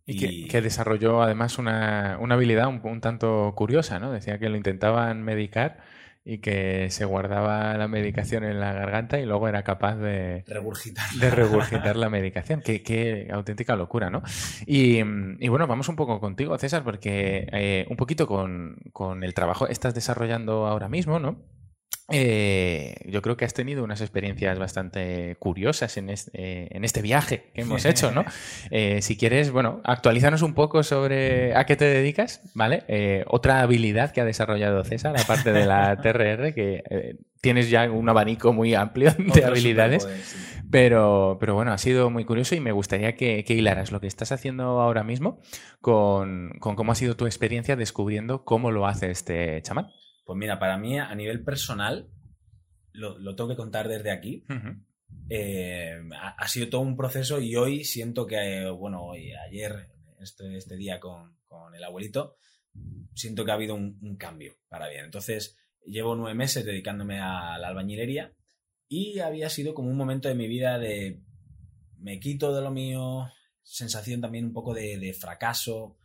Y, 0.07 0.49
Que, 0.49 0.61
desarrolló 0.61 1.23
además 1.23 1.59
una, 1.59 2.19
una 2.21 2.35
habilidad 2.35 2.69
un, 2.69 2.81
un, 2.85 3.01
tanto 3.01 3.53
curiosa, 3.55 3.99
¿no? 4.01 4.13
Decía 4.13 4.39
que 4.39 4.49
lo 4.49 4.57
intentaban 4.57 5.23
medicar 5.23 5.83
y 6.25 6.39
que 6.39 6.89
se 6.91 7.05
guardaba 7.05 7.77
la 7.77 7.89
medicación 7.89 8.45
en 8.45 8.61
la 8.61 8.73
garganta 8.73 9.19
y 9.19 9.27
luego 9.27 9.49
era 9.49 9.65
capaz 9.65 9.97
de 9.97 10.45
regurgitar, 10.47 11.11
de 11.15 11.31
regurgitar 11.31 11.97
la 11.97 12.09
medicación. 12.09 12.61
Qué, 12.61 12.83
qué 12.83 13.29
auténtica 13.33 13.75
locura, 13.75 14.09
¿no? 14.09 14.23
Y, 14.67 15.01
y, 15.01 15.49
bueno, 15.49 15.67
vamos 15.67 15.89
un 15.89 15.97
poco 15.97 16.21
contigo, 16.21 16.57
César, 16.59 16.85
porque 16.85 17.49
eh, 17.53 17.87
un 17.91 17.97
poquito 17.97 18.27
con, 18.27 18.77
con 18.93 19.25
el 19.25 19.35
trabajo 19.35 19.67
que 19.67 19.73
estás 19.73 19.95
desarrollando 19.95 20.67
ahora 20.67 20.89
mismo, 20.89 21.19
¿no? 21.19 21.41
Eh, 22.13 22.95
yo 23.07 23.23
creo 23.23 23.37
que 23.37 23.45
has 23.45 23.55
tenido 23.55 23.83
unas 23.83 24.01
experiencias 24.01 24.59
bastante 24.59 25.37
curiosas 25.39 25.97
en 25.97 26.11
este, 26.11 26.31
eh, 26.35 26.69
en 26.71 26.85
este 26.85 27.03
viaje 27.03 27.51
que 27.55 27.63
hemos 27.63 27.85
hecho, 27.85 28.13
¿no? 28.13 28.25
Eh, 28.71 29.03
si 29.03 29.17
quieres, 29.17 29.51
bueno, 29.51 29.81
actualízanos 29.85 30.43
un 30.43 30.55
poco 30.55 30.83
sobre 30.83 31.55
a 31.55 31.65
qué 31.65 31.77
te 31.77 31.85
dedicas, 31.85 32.41
¿vale? 32.55 33.25
Otra 33.27 33.61
habilidad 33.61 34.13
que 34.13 34.21
ha 34.21 34.25
desarrollado 34.25 34.85
César, 34.85 35.15
aparte 35.19 35.53
de 35.53 35.67
la 35.67 35.97
TRR, 36.03 36.55
que 36.55 37.17
tienes 37.41 37.71
ya 37.71 37.91
un 37.91 38.09
abanico 38.09 38.53
muy 38.53 38.75
amplio 38.75 39.11
de 39.11 39.29
Otro 39.29 39.47
habilidades, 39.47 40.05
sí. 40.05 40.39
pero, 40.71 41.37
pero 41.41 41.55
bueno, 41.55 41.73
ha 41.73 41.79
sido 41.79 42.09
muy 42.09 42.25
curioso 42.25 42.55
y 42.55 42.61
me 42.61 42.73
gustaría 42.73 43.15
que, 43.15 43.45
que 43.45 43.55
hilaras 43.55 43.93
lo 43.93 44.01
que 44.01 44.07
estás 44.07 44.33
haciendo 44.33 44.81
ahora 44.81 45.05
mismo 45.05 45.41
con, 45.81 46.53
con 46.61 46.77
cómo 46.77 46.93
ha 46.93 46.95
sido 46.95 47.17
tu 47.17 47.27
experiencia 47.27 47.77
descubriendo 47.77 48.45
cómo 48.45 48.71
lo 48.71 48.87
hace 48.87 49.11
este 49.11 49.61
chamán. 49.63 49.89
Pues 50.25 50.37
mira, 50.37 50.59
para 50.59 50.79
mí 50.79 50.99
a 50.99 51.15
nivel 51.15 51.43
personal, 51.43 52.09
lo, 52.93 53.19
lo 53.19 53.35
tengo 53.35 53.51
que 53.51 53.57
contar 53.57 53.89
desde 53.89 54.11
aquí. 54.11 54.45
Uh 54.49 54.53
-huh. 54.53 54.85
eh, 55.29 56.01
ha, 56.15 56.29
ha, 56.31 56.49
sido 56.49 56.69
todo 56.69 56.81
un 56.83 56.97
proceso 56.97 57.41
y 57.41 57.57
hoy 57.57 57.85
siento 57.85 58.27
que, 58.27 58.69
bueno, 58.71 59.03
hoy, 59.05 59.33
ayer, 59.33 59.89
este, 60.21 60.57
este 60.57 60.77
día 60.77 61.01
con, 61.01 61.39
con, 61.47 61.75
el 61.75 61.85
abuelito, 61.85 62.37
siento 63.15 63.45
que 63.45 63.51
ha 63.51 63.55
habido 63.55 63.75
un, 63.75 63.99
un, 64.03 64.17
cambio 64.17 64.57
para 64.69 64.89
bien. 64.89 65.05
Entonces, 65.05 65.57
llevo 65.85 66.15
nueve 66.15 66.35
meses 66.35 66.65
dedicándome 66.65 67.19
a 67.21 67.59
la 67.59 67.69
albañilería 67.69 68.33
y 68.89 69.19
había 69.19 69.49
sido 69.49 69.75
como 69.75 69.91
un 69.91 69.97
momento 69.97 70.29
de 70.29 70.35
mi 70.35 70.49
vida 70.49 70.79
de 70.79 71.21
me 71.99 72.19
quito 72.19 72.55
de 72.55 72.63
lo 72.63 72.71
mío, 72.71 73.31
sensación 73.63 74.21
también 74.21 74.47
un 74.47 74.53
poco 74.53 74.75
de, 74.75 74.99
de 74.99 75.15
fracaso, 75.15 75.97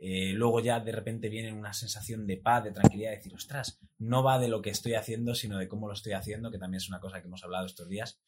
eh, 0.00 0.32
luego 0.32 0.60
ya 0.60 0.78
de 0.78 0.92
repente 0.92 1.28
viene 1.28 1.52
una 1.52 1.72
sensación 1.72 2.26
de 2.26 2.36
paz, 2.36 2.62
de 2.62 2.70
tranquilidad, 2.70 3.10
de 3.10 3.16
decir, 3.16 3.34
ostras, 3.34 3.80
no 3.98 4.22
va 4.22 4.38
de 4.38 4.48
lo 4.48 4.62
que 4.62 4.70
estoy 4.70 4.94
haciendo, 4.94 5.34
sino 5.34 5.58
de 5.58 5.66
cómo 5.66 5.88
lo 5.88 5.94
estoy 5.94 6.12
haciendo, 6.12 6.52
que 6.52 6.58
también 6.58 6.78
es 6.78 6.88
una 6.88 7.00
cosa 7.00 7.20
que 7.20 7.26
hemos 7.26 7.42
hablado 7.42 7.66
estos 7.66 7.88
días. 7.88 8.20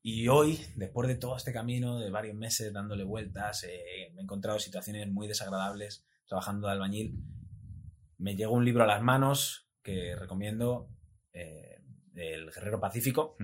Y 0.00 0.28
hoy, 0.28 0.60
después 0.76 1.08
de 1.08 1.16
todo 1.16 1.36
este 1.36 1.52
camino, 1.52 1.98
de 1.98 2.10
varios 2.10 2.34
meses 2.34 2.72
dándole 2.72 3.04
vueltas, 3.04 3.64
eh, 3.64 4.10
me 4.14 4.20
he 4.20 4.22
encontrado 4.22 4.58
situaciones 4.58 5.10
muy 5.10 5.28
desagradables 5.28 6.06
trabajando 6.26 6.68
de 6.68 6.72
albañil. 6.72 7.18
Me 8.16 8.36
llegó 8.36 8.54
un 8.54 8.64
libro 8.64 8.84
a 8.84 8.86
las 8.86 9.02
manos 9.02 9.68
que 9.82 10.16
recomiendo, 10.16 10.88
eh, 11.32 11.82
El 12.14 12.50
Guerrero 12.50 12.80
Pacífico. 12.80 13.36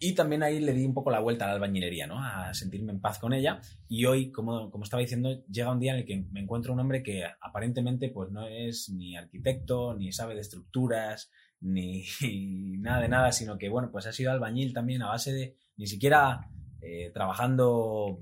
Y 0.00 0.14
también 0.14 0.42
ahí 0.42 0.60
le 0.60 0.72
di 0.72 0.84
un 0.84 0.94
poco 0.94 1.10
la 1.10 1.20
vuelta 1.20 1.44
a 1.44 1.48
la 1.48 1.54
albañilería, 1.54 2.06
¿no? 2.06 2.22
A 2.22 2.52
sentirme 2.54 2.92
en 2.92 3.00
paz 3.00 3.18
con 3.18 3.32
ella. 3.32 3.60
Y 3.88 4.04
hoy, 4.04 4.30
como, 4.30 4.70
como 4.70 4.84
estaba 4.84 5.00
diciendo, 5.00 5.44
llega 5.46 5.72
un 5.72 5.80
día 5.80 5.92
en 5.92 5.98
el 6.00 6.04
que 6.06 6.24
me 6.30 6.40
encuentro 6.40 6.72
un 6.72 6.80
hombre 6.80 7.02
que 7.02 7.24
aparentemente 7.40 8.10
pues 8.10 8.30
no 8.30 8.46
es 8.46 8.88
ni 8.90 9.16
arquitecto, 9.16 9.94
ni 9.94 10.12
sabe 10.12 10.34
de 10.34 10.40
estructuras, 10.40 11.30
ni, 11.60 12.04
ni 12.22 12.78
nada 12.78 13.00
de 13.00 13.08
nada, 13.08 13.32
sino 13.32 13.58
que, 13.58 13.68
bueno, 13.68 13.90
pues 13.90 14.06
ha 14.06 14.12
sido 14.12 14.32
albañil 14.32 14.72
también 14.72 15.02
a 15.02 15.08
base 15.08 15.32
de 15.32 15.56
ni 15.76 15.86
siquiera 15.86 16.48
eh, 16.80 17.10
trabajando, 17.12 18.20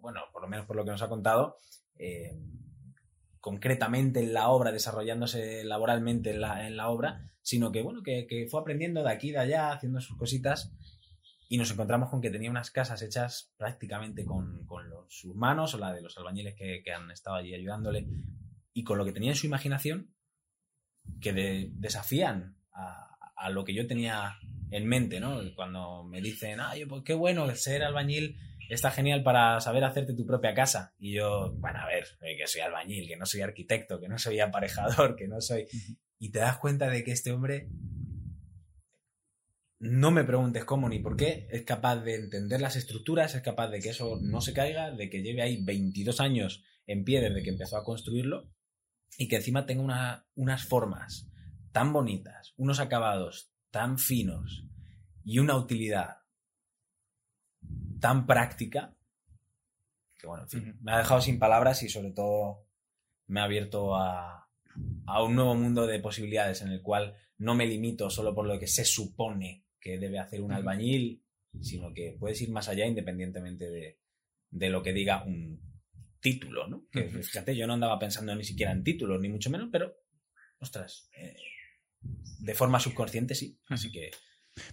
bueno, 0.00 0.20
por 0.32 0.42
lo 0.42 0.48
menos 0.48 0.66
por 0.66 0.76
lo 0.76 0.84
que 0.84 0.90
nos 0.90 1.02
ha 1.02 1.08
contado, 1.08 1.56
eh, 1.98 2.38
concretamente 3.40 4.20
en 4.20 4.32
la 4.32 4.48
obra, 4.48 4.72
desarrollándose 4.72 5.64
laboralmente 5.64 6.30
en 6.30 6.40
la, 6.40 6.66
en 6.66 6.76
la 6.76 6.88
obra, 6.88 7.30
sino 7.42 7.72
que, 7.72 7.82
bueno, 7.82 8.02
que, 8.02 8.26
que 8.26 8.46
fue 8.48 8.60
aprendiendo 8.60 9.02
de 9.02 9.10
aquí 9.10 9.30
de 9.32 9.38
allá, 9.38 9.72
haciendo 9.72 10.00
sus 10.00 10.16
cositas 10.16 10.72
y 11.52 11.58
nos 11.58 11.72
encontramos 11.72 12.10
con 12.10 12.20
que 12.20 12.30
tenía 12.30 12.48
unas 12.48 12.70
casas 12.70 13.02
hechas 13.02 13.52
prácticamente 13.56 14.24
con, 14.24 14.64
con 14.66 14.88
los, 14.88 15.12
sus 15.12 15.34
manos 15.34 15.74
o 15.74 15.78
la 15.78 15.92
de 15.92 16.00
los 16.00 16.16
albañiles 16.16 16.54
que, 16.54 16.80
que, 16.84 16.92
han 16.92 17.10
estado 17.10 17.36
allí 17.36 17.52
ayudándole 17.52 18.06
y 18.72 18.84
con 18.84 18.96
lo 18.98 19.04
que 19.04 19.10
tenía 19.10 19.32
en 19.32 19.36
su 19.36 19.48
imaginación 19.48 20.14
que 21.20 21.32
de, 21.32 21.70
desafían 21.72 22.56
a, 22.72 23.16
a, 23.34 23.50
lo 23.50 23.64
que 23.64 23.74
yo 23.74 23.88
tenía 23.88 24.38
en 24.70 24.86
mente, 24.86 25.18
¿no? 25.18 25.40
Cuando 25.56 26.04
me 26.04 26.20
dicen, 26.20 26.60
ah, 26.60 26.74
pues 26.88 27.02
qué 27.02 27.14
bueno, 27.14 27.52
ser 27.56 27.82
albañil 27.82 28.38
está 28.68 28.92
genial 28.92 29.24
para 29.24 29.60
saber 29.60 29.82
hacerte 29.82 30.14
tu 30.14 30.24
propia 30.24 30.54
casa. 30.54 30.94
Y 31.00 31.14
yo, 31.14 31.52
bueno, 31.56 31.80
a 31.80 31.86
ver, 31.86 32.06
eh, 32.20 32.36
que 32.36 32.46
soy 32.46 32.60
albañil, 32.60 33.08
que 33.08 33.16
no 33.16 33.26
soy 33.26 33.40
arquitecto, 33.40 33.98
que 33.98 34.06
no 34.06 34.18
soy 34.18 34.38
aparejador, 34.38 35.16
que 35.16 35.26
no 35.26 35.40
soy... 35.40 35.66
Y 36.20 36.30
te 36.30 36.38
das 36.38 36.58
cuenta 36.58 36.88
de 36.88 37.02
que 37.02 37.10
este 37.10 37.32
hombre 37.32 37.66
no 39.80 40.10
me 40.10 40.24
preguntes 40.24 40.66
cómo 40.66 40.88
ni 40.88 40.98
por 40.98 41.16
qué, 41.16 41.48
es 41.50 41.62
capaz 41.62 41.96
de 41.96 42.14
entender 42.16 42.60
las 42.60 42.76
estructuras, 42.76 43.34
es 43.34 43.42
capaz 43.42 43.68
de 43.68 43.80
que 43.80 43.88
eso 43.88 44.18
no 44.20 44.42
se 44.42 44.52
caiga, 44.52 44.90
de 44.90 45.08
que 45.08 45.22
lleve 45.22 45.40
ahí 45.40 45.64
22 45.64 46.20
años 46.20 46.62
en 46.86 47.02
pie 47.02 47.22
desde 47.22 47.42
que 47.42 47.50
empezó 47.50 47.78
a 47.78 47.84
construirlo 47.84 48.50
y 49.16 49.26
que 49.26 49.36
encima 49.36 49.64
tenga 49.64 49.82
una, 49.82 50.26
unas 50.34 50.66
formas 50.66 51.30
tan 51.72 51.94
bonitas, 51.94 52.52
unos 52.58 52.78
acabados 52.78 53.52
tan 53.70 53.98
finos 53.98 54.66
y 55.24 55.38
una 55.38 55.56
utilidad 55.56 56.18
tan 58.00 58.26
práctica 58.26 58.94
que 60.18 60.26
bueno, 60.26 60.42
en 60.42 60.50
fin, 60.50 60.78
me 60.82 60.92
ha 60.92 60.98
dejado 60.98 61.22
sin 61.22 61.38
palabras 61.38 61.82
y 61.82 61.88
sobre 61.88 62.10
todo 62.10 62.66
me 63.28 63.40
ha 63.40 63.44
abierto 63.44 63.96
a, 63.96 64.50
a 65.06 65.22
un 65.22 65.34
nuevo 65.34 65.54
mundo 65.54 65.86
de 65.86 66.00
posibilidades 66.00 66.60
en 66.60 66.68
el 66.68 66.82
cual 66.82 67.16
no 67.38 67.54
me 67.54 67.66
limito 67.66 68.10
solo 68.10 68.34
por 68.34 68.46
lo 68.46 68.58
que 68.58 68.66
se 68.66 68.84
supone 68.84 69.64
que 69.80 69.98
debe 69.98 70.18
hacer 70.18 70.42
un 70.42 70.52
albañil, 70.52 71.22
sino 71.60 71.92
que 71.92 72.16
puedes 72.18 72.40
ir 72.42 72.50
más 72.50 72.68
allá 72.68 72.86
independientemente 72.86 73.70
de, 73.70 73.98
de 74.50 74.70
lo 74.70 74.82
que 74.82 74.92
diga 74.92 75.24
un 75.24 75.60
título, 76.20 76.68
¿no? 76.68 76.86
Que 76.90 77.04
fíjate, 77.08 77.56
yo 77.56 77.66
no 77.66 77.74
andaba 77.74 77.98
pensando 77.98 78.34
ni 78.34 78.44
siquiera 78.44 78.72
en 78.72 78.84
títulos, 78.84 79.20
ni 79.20 79.28
mucho 79.28 79.50
menos, 79.50 79.68
pero, 79.72 79.96
ostras, 80.58 81.08
eh, 81.16 81.36
de 82.00 82.54
forma 82.54 82.80
subconsciente 82.80 83.34
sí. 83.34 83.58
Así 83.68 83.90
que 83.90 84.10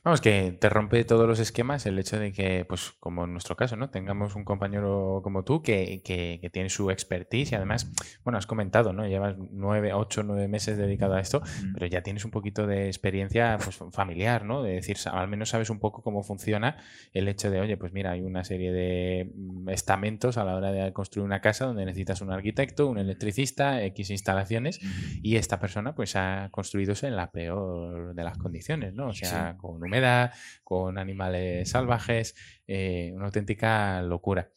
Vamos, 0.04 0.22
que 0.22 0.58
te 0.60 0.70
rompe 0.70 1.04
todos 1.04 1.28
los 1.28 1.40
esquemas 1.40 1.86
el 1.86 2.00
hecho 2.00 2.20
de 2.20 2.32
que, 2.32 2.66
pues, 2.66 2.94
como 3.00 3.26
en 3.26 3.32
nuestro 3.32 3.56
caso, 3.56 3.76
¿no? 3.76 3.90
Tengamos 3.90 4.36
un 4.36 4.44
compañero 4.44 5.22
como 5.24 5.44
tú 5.44 5.62
que, 5.62 6.02
que, 6.04 6.40
que 6.42 6.50
tiene 6.50 6.70
su 6.70 6.90
expertise 6.92 7.52
y 7.52 7.56
además, 7.56 7.92
bueno, 8.24 8.38
has 8.38 8.48
comentado, 8.48 8.94
¿no? 8.94 9.08
Llevas 9.08 9.36
nueve, 9.38 9.94
ocho, 9.94 10.24
nueve 10.24 10.48
meses 10.48 10.78
dedicado 10.78 11.16
a 11.16 11.20
esto, 11.20 11.42
mm. 11.42 11.74
pero 11.74 11.86
ya 11.86 12.02
tienes 12.02 12.26
un 12.26 12.32
poquito 12.32 12.68
de 12.68 12.88
experiencia 12.88 13.58
pues, 13.64 13.80
familiar, 13.92 14.46
¿no? 14.46 14.64
De 14.64 14.74
decir, 14.74 14.98
al 15.12 15.28
menos 15.28 15.50
sabes 15.50 15.70
un 15.70 15.80
poco 15.80 16.02
cómo 16.02 16.24
funciona 16.24 16.78
el 17.14 17.28
hecho 17.28 17.50
de, 17.50 17.62
oye, 17.62 17.78
pues 17.78 17.94
mira, 17.94 18.12
hay 18.12 18.22
una 18.22 18.44
serie 18.44 18.72
de 18.72 19.32
mm, 19.34 19.70
estamentos 19.70 20.38
a 20.38 20.44
la 20.44 20.56
hora 20.56 20.72
de 20.72 20.92
construir 20.94 21.26
una 21.26 21.42
casa 21.42 21.66
donde 21.66 21.86
necesitas 21.86 22.22
un 22.22 22.32
arquitecto, 22.32 22.88
un 22.88 22.98
electricista, 22.98 23.84
X 23.84 24.10
instalaciones, 24.10 24.80
mm. 24.82 25.20
y 25.22 25.36
esta 25.38 25.60
persona, 25.60 25.96
pues, 25.96 26.16
ha 26.16 26.50
construido 26.52 26.88
en 27.02 27.16
la 27.16 27.32
peor 27.32 28.16
de 28.16 28.24
las 28.24 28.38
condiciones, 28.38 28.94
¿no? 28.94 29.08
O 29.10 29.14
sea, 29.14 29.52
sí 29.52 29.67
con 29.68 29.84
humedad, 29.84 30.32
con 30.64 30.98
animales 30.98 31.70
salvajes, 31.70 32.36
eh, 32.68 33.12
una 33.16 33.26
auténtica 33.26 34.02
locura. 34.02 34.50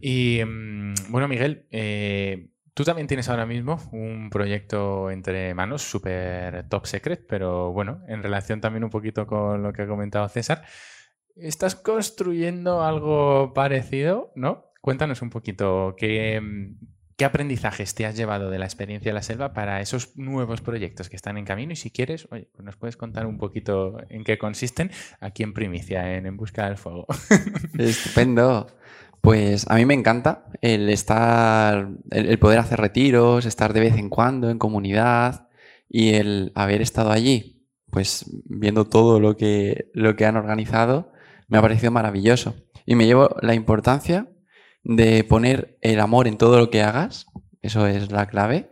Y 0.00 0.40
mm, 0.44 0.94
bueno, 1.10 1.28
Miguel, 1.28 1.66
eh, 1.70 2.48
tú 2.74 2.84
también 2.84 3.06
tienes 3.06 3.28
ahora 3.28 3.46
mismo 3.46 3.78
un 3.92 4.30
proyecto 4.30 5.10
entre 5.10 5.54
manos 5.54 5.82
súper 5.82 6.68
top 6.68 6.86
secret, 6.86 7.26
pero 7.28 7.72
bueno, 7.72 8.02
en 8.08 8.22
relación 8.22 8.60
también 8.60 8.84
un 8.84 8.90
poquito 8.90 9.26
con 9.26 9.62
lo 9.62 9.72
que 9.72 9.82
ha 9.82 9.86
comentado 9.86 10.28
César, 10.28 10.62
estás 11.36 11.74
construyendo 11.74 12.82
algo 12.82 13.52
parecido, 13.54 14.32
¿no? 14.34 14.72
Cuéntanos 14.80 15.20
un 15.22 15.30
poquito 15.30 15.94
qué, 15.98 16.40
¿qué 17.20 17.26
aprendizajes 17.26 17.94
te 17.94 18.06
has 18.06 18.16
llevado 18.16 18.48
de 18.48 18.58
la 18.58 18.64
experiencia 18.64 19.10
de 19.10 19.14
la 19.14 19.22
selva 19.22 19.52
para 19.52 19.82
esos 19.82 20.16
nuevos 20.16 20.62
proyectos 20.62 21.10
que 21.10 21.16
están 21.16 21.36
en 21.36 21.44
camino? 21.44 21.74
Y 21.74 21.76
si 21.76 21.90
quieres, 21.90 22.26
oye, 22.30 22.48
pues 22.50 22.64
nos 22.64 22.76
puedes 22.76 22.96
contar 22.96 23.26
un 23.26 23.36
poquito 23.36 23.98
en 24.08 24.24
qué 24.24 24.38
consisten 24.38 24.90
aquí 25.20 25.42
en 25.42 25.52
Primicia, 25.52 26.16
en 26.16 26.24
En 26.24 26.38
Busca 26.38 26.64
del 26.64 26.78
Fuego. 26.78 27.04
Estupendo. 27.78 28.68
Pues 29.20 29.66
a 29.68 29.74
mí 29.74 29.84
me 29.84 29.92
encanta 29.92 30.46
el 30.62 30.88
estar, 30.88 31.90
el, 32.10 32.38
poder 32.38 32.58
hacer 32.58 32.80
retiros, 32.80 33.44
estar 33.44 33.74
de 33.74 33.80
vez 33.80 33.98
en 33.98 34.08
cuando 34.08 34.48
en 34.48 34.58
comunidad 34.58 35.50
y 35.90 36.14
el 36.14 36.52
haber 36.54 36.80
estado 36.80 37.10
allí, 37.10 37.66
pues 37.90 38.24
viendo 38.46 38.86
todo 38.86 39.20
lo 39.20 39.36
que, 39.36 39.90
lo 39.92 40.16
que 40.16 40.24
han 40.24 40.38
organizado, 40.38 41.12
me 41.48 41.58
ha 41.58 41.60
parecido 41.60 41.92
maravilloso. 41.92 42.54
Y 42.86 42.94
me 42.94 43.04
llevo 43.04 43.36
la 43.42 43.52
importancia 43.52 44.26
de 44.82 45.24
poner 45.24 45.78
el 45.80 46.00
amor 46.00 46.26
en 46.26 46.38
todo 46.38 46.58
lo 46.58 46.70
que 46.70 46.82
hagas, 46.82 47.26
eso 47.62 47.86
es 47.86 48.10
la 48.10 48.26
clave. 48.26 48.70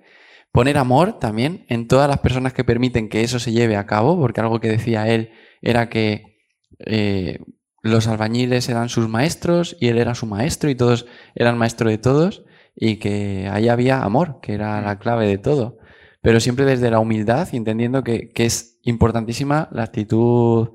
Poner 0.52 0.78
amor 0.78 1.18
también 1.18 1.66
en 1.68 1.88
todas 1.88 2.08
las 2.08 2.18
personas 2.18 2.52
que 2.52 2.64
permiten 2.64 3.08
que 3.08 3.22
eso 3.22 3.38
se 3.38 3.52
lleve 3.52 3.76
a 3.76 3.86
cabo, 3.86 4.18
porque 4.18 4.40
algo 4.40 4.60
que 4.60 4.68
decía 4.68 5.08
él 5.08 5.30
era 5.60 5.88
que 5.88 6.38
eh, 6.78 7.38
los 7.82 8.06
albañiles 8.06 8.68
eran 8.68 8.88
sus 8.88 9.08
maestros 9.08 9.76
y 9.80 9.88
él 9.88 9.98
era 9.98 10.14
su 10.14 10.26
maestro 10.26 10.70
y 10.70 10.74
todos 10.74 11.06
eran 11.34 11.58
maestro 11.58 11.90
de 11.90 11.98
todos 11.98 12.44
y 12.74 12.96
que 12.96 13.48
ahí 13.50 13.68
había 13.68 14.02
amor, 14.02 14.40
que 14.40 14.54
era 14.54 14.80
la 14.80 14.98
clave 14.98 15.26
de 15.26 15.38
todo. 15.38 15.78
Pero 16.22 16.40
siempre 16.40 16.64
desde 16.64 16.90
la 16.90 17.00
humildad 17.00 17.48
y 17.52 17.56
entendiendo 17.56 18.02
que, 18.02 18.30
es 18.34 18.78
importantísima 18.82 19.68
la 19.72 19.84
actitud 19.84 20.70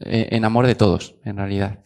eh, 0.00 0.28
en 0.30 0.44
amor 0.44 0.66
de 0.66 0.74
todos, 0.74 1.16
en 1.24 1.36
realidad. 1.36 1.80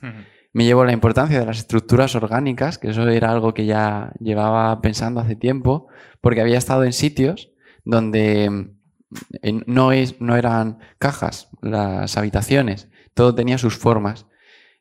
Me 0.52 0.64
llevo 0.64 0.84
la 0.84 0.92
importancia 0.92 1.38
de 1.38 1.46
las 1.46 1.58
estructuras 1.58 2.14
orgánicas, 2.14 2.78
que 2.78 2.90
eso 2.90 3.08
era 3.08 3.30
algo 3.30 3.54
que 3.54 3.66
ya 3.66 4.12
llevaba 4.18 4.80
pensando 4.80 5.20
hace 5.20 5.36
tiempo, 5.36 5.88
porque 6.20 6.40
había 6.40 6.58
estado 6.58 6.84
en 6.84 6.92
sitios 6.92 7.52
donde 7.84 8.70
eh, 9.42 9.60
no, 9.66 9.92
es, 9.92 10.20
no 10.20 10.36
eran 10.36 10.78
cajas 10.98 11.50
las 11.60 12.16
habitaciones, 12.16 12.88
todo 13.14 13.34
tenía 13.34 13.58
sus 13.58 13.76
formas. 13.76 14.26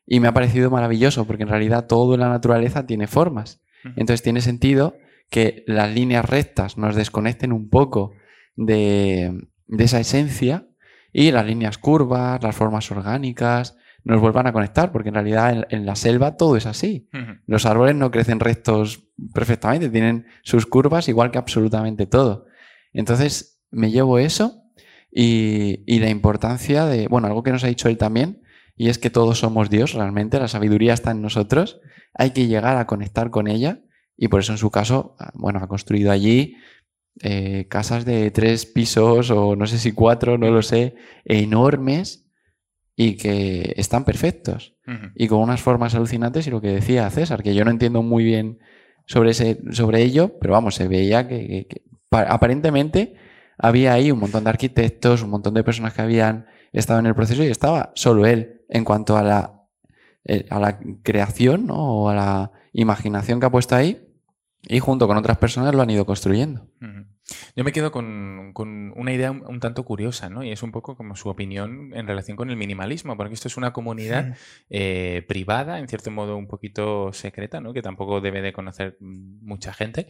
Y 0.06 0.20
me 0.20 0.28
ha 0.28 0.32
parecido 0.32 0.70
maravilloso 0.70 1.26
porque 1.26 1.42
en 1.42 1.50
realidad 1.50 1.86
todo 1.86 2.14
en 2.14 2.20
la 2.20 2.30
naturaleza 2.30 2.86
tiene 2.86 3.06
formas. 3.06 3.60
Entonces 3.84 4.22
tiene 4.22 4.40
sentido 4.40 4.96
que 5.30 5.64
las 5.66 5.92
líneas 5.92 6.24
rectas 6.24 6.78
nos 6.78 6.96
desconecten 6.96 7.52
un 7.52 7.68
poco 7.68 8.12
de, 8.56 9.48
esa 9.78 10.00
esencia 10.00 10.66
y 11.12 11.30
las 11.30 11.46
líneas 11.46 11.78
curvas, 11.78 12.42
las 12.42 12.56
formas 12.56 12.90
orgánicas, 12.90 13.76
nos 14.08 14.22
vuelvan 14.22 14.46
a 14.46 14.54
conectar, 14.54 14.90
porque 14.90 15.10
en 15.10 15.16
realidad 15.16 15.66
en, 15.68 15.84
la 15.84 15.94
selva 15.94 16.38
todo 16.38 16.56
es 16.56 16.64
así. 16.64 17.10
Los 17.46 17.66
árboles 17.66 17.94
no 17.94 18.10
crecen 18.10 18.40
rectos 18.40 19.04
perfectamente, 19.34 19.90
tienen 19.90 20.24
sus 20.42 20.64
curvas 20.64 21.10
igual 21.10 21.30
que 21.30 21.36
absolutamente 21.36 22.06
todo. 22.06 22.46
Entonces 22.94 23.60
me 23.70 23.90
llevo 23.90 24.18
eso 24.18 24.62
y, 25.12 25.84
y, 25.86 25.98
la 25.98 26.08
importancia 26.08 26.86
de, 26.86 27.06
bueno, 27.06 27.26
algo 27.26 27.42
que 27.42 27.52
nos 27.52 27.64
ha 27.64 27.68
dicho 27.68 27.90
él 27.90 27.98
también, 27.98 28.42
y 28.76 28.88
es 28.88 28.98
que 28.98 29.10
todos 29.10 29.40
somos 29.40 29.68
Dios 29.68 29.92
realmente, 29.92 30.40
la 30.40 30.48
sabiduría 30.48 30.94
está 30.94 31.10
en 31.10 31.20
nosotros, 31.20 31.78
hay 32.14 32.30
que 32.30 32.46
llegar 32.46 32.78
a 32.78 32.86
conectar 32.86 33.28
con 33.28 33.46
ella 33.46 33.82
y 34.16 34.28
por 34.28 34.40
eso 34.40 34.52
en 34.52 34.58
su 34.58 34.70
caso, 34.70 35.16
ah, 35.18 35.32
bueno, 35.34 35.60
ha 35.62 35.68
construido 35.68 36.10
allí 36.12 36.56
eh, 37.20 37.66
casas 37.68 38.06
de 38.06 38.30
tres 38.30 38.64
pisos 38.64 39.30
o 39.30 39.54
no 39.54 39.66
sé 39.66 39.76
si 39.76 39.92
cuatro, 39.92 40.38
no 40.38 40.50
lo 40.50 40.62
sé, 40.62 40.94
enormes 41.26 42.27
y 43.00 43.14
que 43.14 43.74
están 43.76 44.04
perfectos. 44.04 44.74
Y 45.14 45.28
con 45.28 45.38
unas 45.38 45.62
formas 45.62 45.94
alucinantes 45.94 46.48
y 46.48 46.50
lo 46.50 46.60
que 46.60 46.72
decía 46.72 47.08
César, 47.10 47.44
que 47.44 47.54
yo 47.54 47.64
no 47.64 47.70
entiendo 47.70 48.02
muy 48.02 48.24
bien 48.24 48.58
sobre, 49.06 49.30
ese, 49.30 49.60
sobre 49.70 50.02
ello, 50.02 50.36
pero 50.40 50.54
vamos, 50.54 50.74
se 50.74 50.88
veía 50.88 51.28
que 51.28 51.68
aparentemente 52.10 53.14
había 53.56 53.92
ahí 53.92 54.10
un 54.10 54.18
montón 54.18 54.42
de 54.42 54.50
arquitectos, 54.50 55.22
un 55.22 55.30
montón 55.30 55.54
de 55.54 55.62
personas 55.62 55.94
que 55.94 56.02
habían 56.02 56.46
estado 56.72 56.98
en 56.98 57.06
el 57.06 57.14
proceso 57.14 57.44
y 57.44 57.46
estaba 57.46 57.92
solo 57.94 58.26
él. 58.26 58.62
En 58.68 58.84
cuanto 58.84 59.16
a 59.16 59.22
la, 59.22 59.62
eh, 60.24 60.46
a 60.50 60.58
la 60.58 60.80
creación 61.04 61.68
o 61.70 62.10
a 62.10 62.14
la 62.16 62.52
imaginación 62.72 63.38
que 63.38 63.46
ha 63.46 63.50
puesto 63.50 63.76
ahí 63.76 64.08
y 64.62 64.80
junto 64.80 65.06
con 65.06 65.16
otras 65.16 65.38
personas 65.38 65.72
lo 65.72 65.82
han 65.82 65.90
ido 65.90 66.04
construyendo. 66.04 66.66
Yo 67.56 67.64
me 67.64 67.72
quedo 67.72 67.92
con, 67.92 68.52
una 68.96 69.12
idea 69.12 69.30
un, 69.30 69.60
tanto 69.60 69.84
curiosa, 69.84 70.30
¿no? 70.30 70.42
Y 70.42 70.50
es 70.50 70.62
un 70.62 70.72
poco 70.72 70.96
como 70.96 71.16
su 71.16 71.28
opinión 71.28 71.92
en 71.94 72.06
relación 72.06 72.36
con 72.36 72.50
el 72.50 72.56
minimalismo, 72.56 73.16
porque 73.16 73.34
esto 73.34 73.48
es 73.48 73.56
una 73.56 73.72
comunidad 73.72 74.36
eh, 74.70 75.24
privada, 75.28 75.78
en 75.78 75.88
cierto 75.88 76.10
modo 76.10 76.36
un 76.36 76.46
poquito 76.46 77.12
secreta, 77.12 77.60
¿no? 77.60 77.72
Que 77.72 77.82
tampoco 77.82 78.20
debe 78.20 78.40
de 78.40 78.52
conocer 78.52 78.96
mucha 79.00 79.72
gente. 79.72 80.08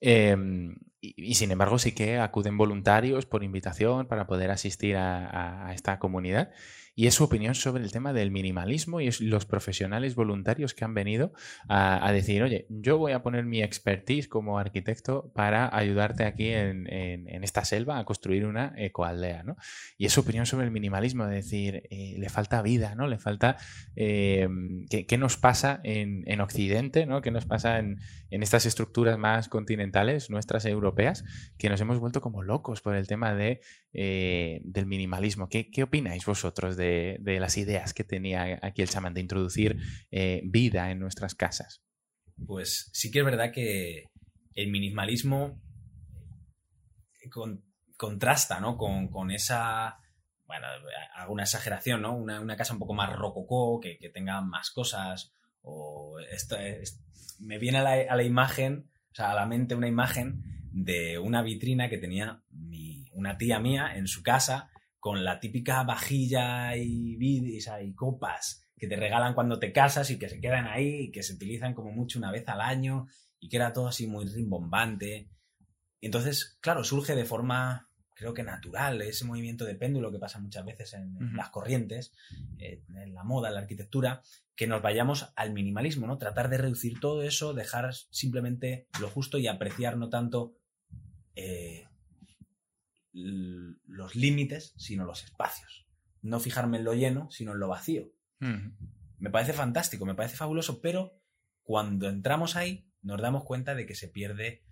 Em, 0.00 0.76
y, 1.00 1.34
sin 1.34 1.50
embargo 1.52 1.78
sí 1.78 1.92
que 1.92 2.18
acuden 2.18 2.58
voluntarios 2.58 3.24
por 3.24 3.44
invitación 3.44 4.06
para 4.08 4.26
poder 4.26 4.50
asistir 4.50 4.96
a 4.96 5.70
esta 5.72 5.98
comunidad 5.98 6.50
y 6.98 7.06
es 7.06 7.14
su 7.14 7.22
opinión 7.22 7.54
sobre 7.54 7.84
el 7.84 7.92
tema 7.92 8.12
del 8.12 8.32
minimalismo 8.32 9.00
y 9.00 9.06
es 9.06 9.20
los 9.20 9.46
profesionales 9.46 10.16
voluntarios 10.16 10.74
que 10.74 10.84
han 10.84 10.94
venido 10.94 11.32
a, 11.68 12.10
decir, 12.10 12.42
oye, 12.42 12.66
yo 12.70 12.98
voy 12.98 13.12
a 13.12 13.22
poner 13.22 13.44
mi 13.44 13.62
expertise 13.62 14.26
como 14.26 14.58
arquitecto 14.58 15.30
para 15.32 15.70
ayudarte 15.72 16.24
aquí 16.24 16.48
en, 16.48 16.88
esta 17.44 17.64
selva 17.64 18.00
a 18.00 18.04
construir 18.04 18.46
una 18.46 18.74
ecoaldea, 18.76 19.44
¿no? 19.44 19.56
Y 19.96 20.06
es 20.06 20.12
su 20.12 20.22
opinión 20.22 20.44
sobre 20.44 20.64
el 20.64 20.72
minimalismo, 20.72 21.24
de 21.26 21.36
decir, 21.36 21.84
eh, 21.88 22.16
le 22.18 22.28
falta 22.30 22.62
vida, 22.62 22.96
¿no? 22.96 23.06
Le 23.06 23.18
falta, 23.18 23.58
eh, 23.94 24.48
¿qué, 24.90 25.18
nos 25.18 25.36
pasa 25.36 25.80
en, 25.84 26.40
Occidente, 26.40 27.06
¿no? 27.06 27.22
¿Qué 27.22 27.30
nos 27.30 27.46
pasa 27.46 27.78
en, 27.78 28.00
estas 28.30 28.66
estructuras 28.66 29.16
más 29.18 29.48
continentales, 29.48 30.30
nuestras 30.30 30.64
europeas, 30.64 31.24
que 31.58 31.68
nos 31.68 31.80
hemos 31.80 32.00
vuelto 32.00 32.20
como 32.20 32.42
locos 32.42 32.80
por 32.80 32.96
el 32.96 33.06
tema 33.06 33.36
de, 33.36 33.60
eh, 33.92 34.60
del 34.64 34.86
minimalismo? 34.86 35.48
¿Qué, 35.48 35.70
¿Qué 35.70 35.82
opináis 35.82 36.24
vosotros 36.26 36.76
de 36.76 37.38
las 37.40 37.56
ideas 37.56 37.94
que 37.94 38.04
tenía 38.04 38.58
aquí 38.62 38.82
el 38.82 38.88
chamán 38.88 39.14
de 39.14 39.20
introducir 39.20 39.76
eh, 40.10 40.42
vida 40.44 40.90
en 40.90 40.98
nuestras 40.98 41.34
casas. 41.34 41.82
Pues 42.46 42.90
sí 42.92 43.10
que 43.10 43.20
es 43.20 43.24
verdad 43.24 43.52
que 43.52 44.04
el 44.54 44.70
minimalismo 44.70 45.60
contrasta 47.96 48.60
¿no? 48.60 48.76
con, 48.76 49.30
esa, 49.30 49.98
bueno, 50.46 50.66
alguna 51.14 51.42
exageración, 51.42 52.02
¿no? 52.02 52.16
Una, 52.16 52.56
casa 52.56 52.72
un 52.72 52.78
poco 52.78 52.94
más 52.94 53.14
rococó, 53.14 53.80
que, 53.80 53.98
tenga 54.12 54.40
más 54.40 54.70
cosas, 54.70 55.32
o 55.62 56.16
me 57.40 57.58
viene 57.58 57.78
a 57.78 58.16
la, 58.16 58.22
imagen, 58.22 58.90
o 59.12 59.14
sea, 59.14 59.32
a 59.32 59.34
la 59.34 59.46
mente 59.46 59.74
una 59.74 59.88
imagen 59.88 60.42
de 60.72 61.18
una 61.18 61.42
vitrina 61.42 61.88
que 61.88 61.98
tenía 61.98 62.42
una 63.18 63.36
tía 63.36 63.58
mía 63.58 63.96
en 63.96 64.06
su 64.06 64.22
casa 64.22 64.70
con 64.98 65.24
la 65.24 65.40
típica 65.40 65.82
vajilla 65.84 66.76
y, 66.76 67.18
y 67.20 67.94
copas 67.94 68.68
que 68.78 68.86
te 68.86 68.96
regalan 68.96 69.34
cuando 69.34 69.58
te 69.58 69.72
casas 69.72 70.10
y 70.10 70.18
que 70.18 70.28
se 70.28 70.40
quedan 70.40 70.66
ahí 70.66 71.00
y 71.04 71.10
que 71.10 71.22
se 71.22 71.34
utilizan 71.34 71.74
como 71.74 71.90
mucho 71.90 72.18
una 72.18 72.30
vez 72.30 72.48
al 72.48 72.60
año 72.60 73.06
y 73.40 73.48
que 73.48 73.56
era 73.56 73.72
todo 73.72 73.88
así 73.88 74.06
muy 74.06 74.26
rimbombante. 74.26 75.28
Y 76.00 76.06
entonces, 76.06 76.58
claro, 76.60 76.84
surge 76.84 77.16
de 77.16 77.24
forma, 77.24 77.90
creo 78.14 78.34
que 78.34 78.44
natural, 78.44 79.02
ese 79.02 79.24
movimiento 79.24 79.64
de 79.64 79.74
péndulo 79.74 80.12
que 80.12 80.18
pasa 80.18 80.38
muchas 80.38 80.64
veces 80.64 80.94
en, 80.94 81.36
las 81.36 81.50
corrientes, 81.50 82.12
eh, 82.58 82.84
en 82.94 83.14
la 83.14 83.24
moda, 83.24 83.48
en 83.48 83.54
la 83.54 83.60
arquitectura, 83.60 84.22
que 84.54 84.68
nos 84.68 84.82
vayamos 84.82 85.32
al 85.34 85.52
minimalismo, 85.52 86.06
¿no? 86.06 86.18
Tratar 86.18 86.48
de 86.48 86.58
reducir 86.58 87.00
todo 87.00 87.22
eso, 87.22 87.54
dejar 87.54 87.94
simplemente 87.94 88.86
lo 89.00 89.08
justo 89.08 89.38
y 89.38 89.48
apreciar 89.48 89.96
no 89.96 90.08
tanto 90.08 90.54
eh, 91.34 91.87
los 93.12 94.14
límites, 94.14 94.74
sino 94.76 95.04
los 95.04 95.24
espacios. 95.24 95.86
No 96.22 96.40
fijarme 96.40 96.78
en 96.78 96.84
lo 96.84 96.94
lleno, 96.94 97.30
sino 97.30 97.52
en 97.52 97.60
lo 97.60 97.68
vacío. 97.68 98.12
Me 98.40 99.30
parece 99.30 99.52
fantástico, 99.52 100.06
me 100.06 100.14
parece 100.14 100.36
fabuloso, 100.36 100.80
pero 100.80 101.20
cuando 101.62 102.08
entramos 102.08 102.56
ahí 102.56 102.90
nos 103.02 103.20
damos 103.20 103.44
cuenta 103.44 103.74
de 103.74 103.86
que 103.86 103.94
se 103.94 104.08
pierde 104.08 104.64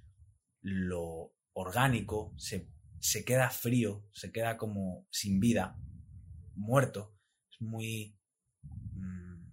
lo 0.61 1.35
orgánico, 1.53 2.35
se, 2.37 2.71
se 2.99 3.25
queda 3.25 3.51
frío, 3.51 4.09
se 4.13 4.33
queda 4.33 4.57
como 4.57 5.07
sin 5.11 5.41
vida, 5.41 5.79
muerto. 6.55 7.17
Es 7.51 7.61
muy 7.61 8.19
mm, 8.73 9.51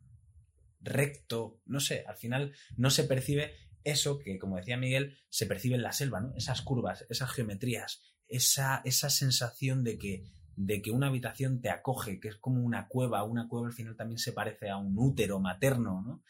recto, 0.82 1.62
no 1.66 1.80
sé, 1.80 2.04
al 2.08 2.18
final 2.18 2.54
no 2.78 2.90
se 2.90 3.04
percibe 3.04 3.54
eso 3.84 4.20
que, 4.20 4.40
como 4.40 4.58
decía 4.58 4.78
Miguel, 4.78 5.18
se 5.30 5.46
percibe 5.46 5.76
en 5.76 5.84
la 5.84 5.92
selva, 5.92 6.22
¿no? 6.22 6.34
Esas 6.36 6.62
curvas, 6.62 7.06
esas 7.10 7.32
geometrías, 7.32 8.13
esa, 8.34 8.82
esa 8.84 9.12
sensación 9.12 9.84
de 9.84 10.00
que, 10.00 10.26
de 10.56 10.82
que 10.82 10.90
una 10.90 11.08
habitación 11.08 11.62
te 11.62 11.70
acoge, 11.70 12.20
que 12.20 12.30
es 12.30 12.36
como 12.36 12.64
una 12.64 12.88
cueva, 12.88 13.24
una 13.24 13.48
cueva 13.48 13.68
al 13.68 13.74
final 13.74 13.96
también 13.96 14.18
se 14.18 14.34
parece 14.34 14.70
a 14.70 14.78
un 14.78 14.98
útero 14.98 15.40
materno, 15.40 16.02
¿no? 16.02 16.24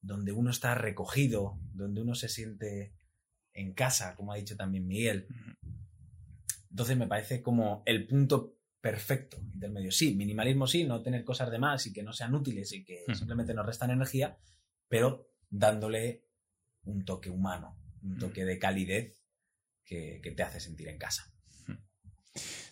Donde 0.00 0.32
uno 0.32 0.50
está 0.50 0.74
recogido, 0.74 1.56
donde 1.72 2.02
uno 2.02 2.16
se 2.16 2.28
siente 2.28 2.94
en 3.52 3.74
casa, 3.74 4.16
como 4.16 4.32
ha 4.32 4.36
dicho 4.36 4.56
también 4.56 4.88
Miguel. 4.88 5.28
Entonces 6.70 6.96
me 6.96 7.06
parece 7.06 7.42
como 7.42 7.84
el 7.86 8.08
punto 8.08 8.58
perfecto 8.80 9.38
intermedio. 9.40 9.92
Sí, 9.92 10.16
minimalismo 10.16 10.66
sí, 10.66 10.82
no 10.82 11.00
tener 11.00 11.24
cosas 11.24 11.48
de 11.50 11.58
más 11.58 11.86
y 11.86 11.92
que 11.92 12.02
no 12.02 12.12
sean 12.12 12.34
útiles 12.34 12.72
y 12.72 12.84
que 12.84 13.04
simplemente 13.14 13.54
nos 13.54 13.64
restan 13.64 13.92
energía, 13.92 14.36
pero 14.88 15.30
dándole 15.48 16.24
un 16.82 17.04
toque 17.04 17.30
humano, 17.30 17.78
un 18.02 18.18
toque 18.18 18.44
de 18.44 18.58
calidez 18.58 19.23
que, 19.84 20.20
que 20.22 20.30
te 20.32 20.42
hace 20.42 20.60
sentir 20.60 20.88
en 20.88 20.98
casa. 20.98 21.34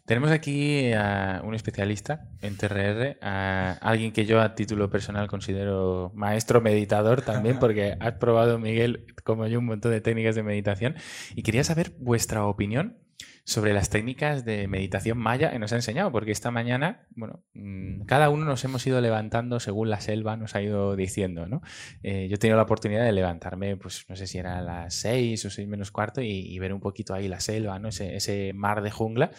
Tenemos 0.05 0.33
aquí 0.33 0.93
a 0.93 1.43
un 1.45 1.55
especialista 1.55 2.29
en 2.41 2.57
TRR, 2.57 3.19
a 3.23 3.79
alguien 3.81 4.13
que 4.13 4.27
yo 4.27 4.41
a 4.41 4.57
título 4.57 4.91
personal 4.91 5.29
considero 5.29 6.11
maestro 6.15 6.61
meditador 6.61 7.23
también, 7.23 7.59
porque 7.61 7.97
has 8.01 8.15
probado, 8.15 8.59
Miguel, 8.59 9.07
como 9.23 9.47
yo, 9.47 9.61
un 9.61 9.67
montón 9.67 9.93
de 9.93 10.01
técnicas 10.01 10.35
de 10.35 10.43
meditación. 10.43 10.97
Y 11.37 11.43
quería 11.45 11.63
saber 11.63 11.93
vuestra 11.99 12.45
opinión 12.47 12.99
sobre 13.45 13.73
las 13.73 13.91
técnicas 13.91 14.45
de 14.45 14.69
meditación 14.69 15.19
maya 15.19 15.51
que 15.51 15.59
nos 15.59 15.73
ha 15.73 15.77
enseñado, 15.77 16.13
porque 16.13 16.31
esta 16.31 16.51
mañana, 16.51 17.07
bueno, 17.11 17.43
mm, 17.55 18.03
cada 18.05 18.31
uno 18.31 18.45
nos 18.45 18.65
hemos 18.65 18.87
ido 18.87 19.01
levantando 19.01 19.59
según 19.59 19.91
la 19.91 20.01
selva 20.01 20.37
nos 20.37 20.55
ha 20.55 20.63
ido 20.63 20.95
diciendo, 20.95 21.47
¿no? 21.47 21.61
Eh, 22.03 22.29
yo 22.29 22.37
he 22.37 22.39
tenido 22.39 22.57
la 22.57 22.63
oportunidad 22.63 23.05
de 23.05 23.13
levantarme, 23.13 23.77
pues 23.77 24.05
no 24.09 24.15
sé 24.15 24.27
si 24.27 24.39
era 24.39 24.59
a 24.59 24.63
las 24.63 24.95
seis 24.95 25.45
o 25.45 25.51
seis 25.51 25.67
menos 25.67 25.91
cuarto 25.91 26.23
y, 26.23 26.59
ver 26.63 26.73
un 26.73 26.81
poquito 26.81 27.13
ahí 27.15 27.27
la 27.27 27.41
selva, 27.41 27.81
¿no? 27.81 27.89
Ese, 27.89 28.53
mar 28.55 28.83
de 28.83 28.93
jungla. 28.93 29.33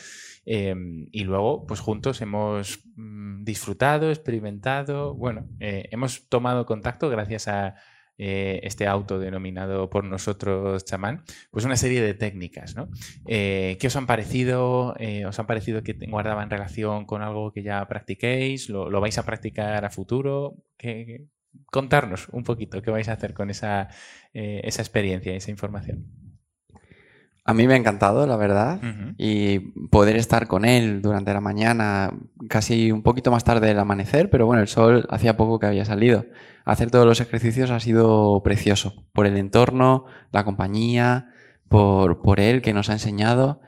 Em, 0.46 1.08
y 1.12 1.24
luego, 1.24 1.66
pues 1.66 1.80
juntos 1.80 2.22
hemos 2.22 2.84
mm, 2.96 3.44
disfrutado, 3.46 4.10
experimentado, 4.10 5.14
bueno, 5.16 5.48
eh, 5.62 5.88
hemos 5.92 6.28
tomado 6.28 6.66
contacto 6.66 7.08
gracias 7.10 7.48
a 7.48 7.76
eh, 8.18 8.60
este 8.64 8.88
auto 8.88 9.20
denominado 9.20 9.90
por 9.90 10.04
nosotros 10.04 10.86
chamán, 10.86 11.24
pues 11.52 11.66
una 11.66 11.78
serie 11.78 12.02
de 12.02 12.14
técnicas. 12.14 12.76
Eh, 13.28 13.78
¿Qué 13.80 13.88
os 13.88 13.96
han 13.96 14.06
parecido? 14.06 14.96
Eh, 15.00 15.26
¿Os 15.26 15.40
han 15.40 15.48
parecido 15.48 15.84
que 15.84 15.94
guardaban 16.10 16.50
relación 16.50 17.06
con 17.06 17.22
algo 17.22 17.52
que 17.52 17.64
ya 17.64 17.88
practiquéis? 17.88 18.70
¿Lo, 18.70 18.90
vais 19.02 19.18
a 19.18 19.24
practicar 19.24 19.84
a 19.86 19.90
futuro? 19.90 20.56
¿Qué, 20.78 21.26
contarnos 21.68 22.30
un 22.30 22.44
poquito 22.44 22.82
qué 22.82 22.92
vais 22.92 23.10
a 23.10 23.14
hacer 23.14 23.34
con 23.34 23.50
esa, 23.50 23.90
esa 24.34 24.82
experiencia, 24.82 25.34
esa 25.36 25.52
información. 25.52 26.23
A 27.46 27.54
mí 27.54 27.68
me 27.68 27.74
ha 27.74 27.78
encantado, 27.78 28.26
la 28.26 28.38
verdad, 28.38 28.80
y 29.18 29.60
poder 29.90 30.16
estar 30.16 30.48
con 30.48 30.64
él 30.64 31.02
durante 31.02 31.34
la 31.34 31.42
mañana, 31.42 32.14
casi 32.48 32.90
un 32.92 33.04
poquito 33.04 33.32
más 33.32 33.44
tarde 33.44 33.68
del 33.68 33.80
amanecer, 33.80 34.30
pero 34.30 34.46
bueno, 34.46 34.62
el 34.62 34.70
sol 34.70 35.06
hacía 35.10 35.36
poco 35.36 35.60
que 35.60 35.66
había 35.66 35.84
salido. 35.84 36.26
Hacer 36.64 36.90
todos 36.90 37.06
los 37.06 37.20
ejercicios 37.20 37.70
ha 37.70 37.82
sido 37.82 38.42
precioso, 38.44 39.06
por 39.12 39.26
el 39.26 39.36
entorno, 39.36 40.06
la 40.32 40.46
compañía, 40.46 41.34
por, 41.68 42.22
por 42.22 42.40
él 42.40 42.62
que 42.62 42.74
nos 42.74 42.90
ha 42.90 42.94
enseñado, 42.94 43.60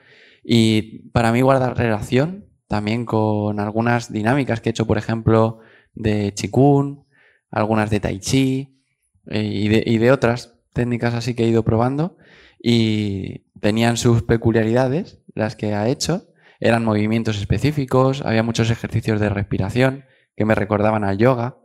y 0.42 1.10
para 1.10 1.34
mí 1.34 1.42
guardar 1.42 1.78
relación 1.78 2.46
también 2.68 3.06
con 3.06 3.60
algunas 3.60 4.12
dinámicas 4.12 4.62
que 4.62 4.70
he 4.70 4.72
hecho, 4.72 4.88
por 4.88 4.98
ejemplo, 4.98 5.60
de 5.94 6.34
Qigong, 6.34 7.04
algunas 7.52 7.90
de 7.90 8.00
Tai 8.00 8.20
Chi 8.20 8.80
eh, 9.28 9.44
y, 9.44 9.68
de, 9.68 9.84
y 9.86 9.98
de 9.98 10.12
otras 10.12 10.56
técnicas 10.74 11.14
así 11.14 11.34
que 11.34 11.44
he 11.44 11.48
ido 11.48 11.64
probando 11.64 12.18
y 12.68 13.46
tenían 13.60 13.96
sus 13.96 14.24
peculiaridades, 14.24 15.20
las 15.36 15.56
que 15.56 15.76
ha 15.76 15.88
hecho, 15.88 16.26
eran 16.60 16.84
movimientos 16.84 17.38
específicos, 17.38 18.24
había 18.24 18.42
muchos 18.42 18.72
ejercicios 18.72 19.20
de 19.20 19.30
respiración 19.30 20.06
que 20.36 20.46
me 20.46 20.56
recordaban 20.56 21.04
al 21.04 21.20
yoga 21.20 21.60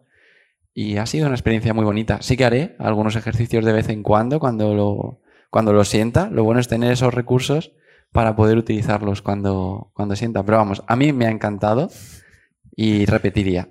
y 0.74 0.98
ha 0.98 1.06
sido 1.06 1.24
una 1.24 1.36
experiencia 1.36 1.72
muy 1.72 1.86
bonita. 1.86 2.20
Sí 2.20 2.36
que 2.36 2.44
haré 2.44 2.76
algunos 2.78 3.16
ejercicios 3.16 3.64
de 3.64 3.72
vez 3.72 3.88
en 3.88 4.02
cuando 4.02 4.40
cuando 4.40 4.74
lo, 4.74 5.22
cuando 5.48 5.72
lo 5.72 5.84
sienta. 5.84 6.28
Lo 6.28 6.44
bueno 6.44 6.60
es 6.60 6.68
tener 6.68 6.92
esos 6.92 7.14
recursos 7.14 7.72
para 8.12 8.36
poder 8.36 8.58
utilizarlos 8.58 9.22
cuando, 9.22 9.92
cuando 9.94 10.16
sienta. 10.16 10.44
Pero 10.44 10.58
vamos, 10.58 10.82
a 10.86 10.96
mí 10.96 11.14
me 11.14 11.24
ha 11.24 11.30
encantado 11.30 11.88
y 12.76 13.06
repetiría. 13.06 13.70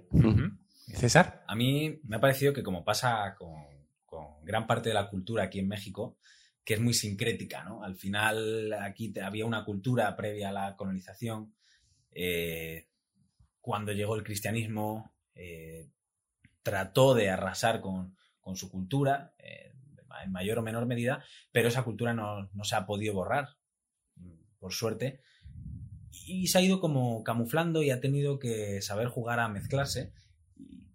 César. 0.96 1.44
A 1.48 1.54
mí 1.54 2.00
me 2.06 2.16
ha 2.16 2.20
parecido 2.20 2.54
que 2.54 2.64
como 2.64 2.84
pasa 2.84 3.36
con, 3.38 3.54
con 4.08 4.44
gran 4.44 4.66
parte 4.66 4.90
de 4.90 4.96
la 4.96 5.12
cultura 5.12 5.44
aquí 5.44 5.60
en 5.60 5.68
México, 5.68 6.18
que 6.64 6.76
es 6.76 6.80
muy 6.80 6.94
sincrética, 6.94 7.64
¿no? 7.64 7.84
Al 7.84 7.96
final 7.96 8.74
aquí 8.74 9.14
había 9.22 9.46
una 9.46 9.66
cultura 9.66 10.16
previa 10.16 10.50
a 10.50 10.52
la 10.52 10.76
colonización. 10.76 11.56
Eh, 12.12 12.88
cuando 13.60 13.92
llegó 13.92 14.16
el 14.16 14.24
cristianismo, 14.24 15.16
eh, 15.36 15.90
trató 16.62 17.14
de 17.14 17.30
arrasar 17.30 17.82
con, 17.82 18.16
su 18.56 18.70
cultura, 18.72 19.34
eh, 19.38 19.74
en 20.24 20.32
mayor 20.32 20.58
o 20.58 20.64
menor 20.64 20.88
medida, 20.88 21.24
pero 21.52 21.68
esa 21.68 21.84
cultura 21.84 22.14
no, 22.14 22.50
se 22.64 22.76
ha 22.76 22.86
podido 22.86 23.14
borrar, 23.14 23.58
por 24.60 24.74
suerte, 24.74 25.22
y 26.12 26.48
se 26.48 26.58
ha 26.58 26.62
ido 26.62 26.80
como 26.80 27.24
camuflando 27.24 27.84
y 27.84 27.92
ha 27.92 28.02
tenido 28.02 28.40
que 28.40 28.82
saber 28.82 29.08
jugar 29.08 29.40
a 29.40 29.50
mezclarse. 29.50 30.14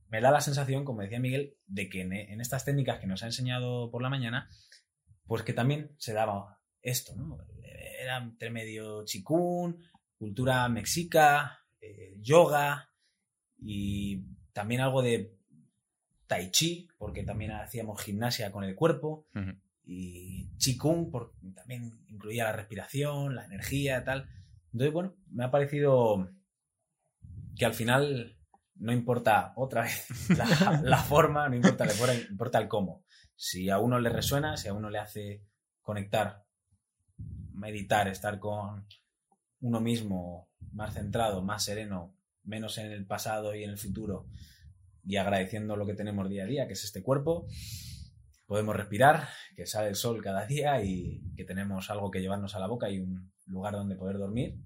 Me 0.09 0.20
da 0.20 0.31
la 0.31 0.40
sensación, 0.40 0.85
como 0.85 1.03
decía 1.03 1.20
Miguel, 1.20 1.57
de 1.66 1.88
que 1.88 2.03
en 2.03 2.40
estas 2.40 2.64
técnicas 2.64 2.98
que 2.98 3.07
nos 3.07 3.22
ha 3.22 3.27
enseñado 3.27 3.90
por 3.90 4.03
la 4.03 4.11
mañana, 4.11 4.48
pues 5.27 5.43
que 5.43 5.53
también 5.53 5.95
se 5.99 6.13
daba 6.13 6.61
esto, 6.83 7.15
¿no? 7.17 7.39
Era 7.63 8.19
entre 8.19 8.51
medio 8.51 9.05
chikun, 9.05 9.83
cultura 10.19 10.69
mexica, 10.69 11.61
eh, 11.81 12.17
yoga 12.21 12.91
y 13.59 14.23
también 14.53 14.81
algo 14.81 15.03
de 15.03 15.35
tai 16.27 16.51
chi, 16.51 16.89
porque 16.99 17.23
también 17.23 17.53
hacíamos 17.53 18.03
gimnasia 18.03 18.51
con 18.51 18.65
el 18.65 18.75
cuerpo, 18.75 19.27
y 19.87 20.57
chikung, 20.57 21.11
porque 21.11 21.37
también 21.55 21.93
incluía 22.09 22.45
la 22.45 22.53
respiración, 22.53 23.35
la 23.35 23.45
energía, 23.45 24.05
tal. 24.05 24.29
Entonces, 24.73 24.93
bueno, 24.93 25.15
me 25.31 25.45
ha 25.45 25.51
parecido 25.51 26.31
que 27.57 27.67
al 27.67 27.75
final 27.75 28.39
no 28.77 28.93
importa 28.93 29.53
otra 29.57 29.83
vez 29.83 30.29
la, 30.37 30.81
la 30.83 30.99
forma, 30.99 31.49
no 31.49 31.57
importa, 31.57 31.87
importa 32.31 32.59
el 32.59 32.69
cómo. 32.69 33.05
Si 33.37 33.71
a 33.71 33.79
uno 33.79 33.99
le 33.99 34.11
resuena, 34.11 34.57
si 34.57 34.69
a 34.69 34.75
uno 34.75 34.91
le 34.91 34.99
hace 34.99 35.45
conectar, 35.81 36.45
meditar, 37.53 38.09
estar 38.09 38.39
con 38.39 38.87
uno 39.61 39.81
mismo 39.81 40.51
más 40.73 40.95
centrado, 40.95 41.43
más 41.43 41.65
sereno, 41.65 42.17
menos 42.43 42.79
en 42.79 42.91
el 42.93 43.07
pasado 43.07 43.55
y 43.55 43.65
en 43.65 43.71
el 43.71 43.79
futuro 43.79 44.27
y 45.07 45.17
agradeciendo 45.17 45.77
lo 45.77 45.87
que 45.87 45.95
tenemos 45.95 46.29
día 46.29 46.45
a 46.45 46.47
día, 46.47 46.67
que 46.67 46.73
es 46.73 46.85
este 46.85 47.03
cuerpo, 47.03 47.47
podemos 48.47 48.75
respirar, 48.75 49.29
que 49.55 49.67
sale 49.67 49.89
el 49.89 49.97
sol 49.97 50.23
cada 50.23 50.47
día 50.47 50.83
y 50.83 51.23
que 51.37 51.45
tenemos 51.45 51.91
algo 51.91 52.11
que 52.11 52.21
llevarnos 52.21 52.55
a 52.55 52.59
la 52.59 52.67
boca 52.67 52.91
y 52.91 53.01
un 53.01 53.33
lugar 53.47 53.75
donde 53.75 53.97
poder 53.97 54.19
dormir, 54.19 54.57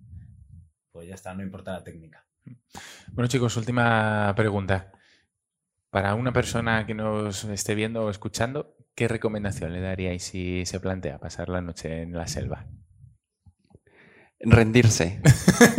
pues 0.92 1.08
ya 1.08 1.14
está, 1.14 1.34
no 1.34 1.42
importa 1.42 1.72
la 1.72 1.84
técnica. 1.84 2.27
Bueno 3.12 3.28
chicos, 3.28 3.56
última 3.56 4.32
pregunta. 4.36 4.92
Para 5.90 6.14
una 6.14 6.32
persona 6.32 6.86
que 6.86 6.94
nos 6.94 7.44
esté 7.44 7.74
viendo 7.74 8.04
o 8.04 8.10
escuchando, 8.10 8.76
¿qué 8.94 9.08
recomendación 9.08 9.72
le 9.72 9.80
daríais 9.80 10.22
si 10.22 10.66
se 10.66 10.80
plantea 10.80 11.18
pasar 11.18 11.48
la 11.48 11.62
noche 11.62 12.02
en 12.02 12.12
la 12.12 12.26
selva? 12.26 12.66
rendirse. 14.40 15.20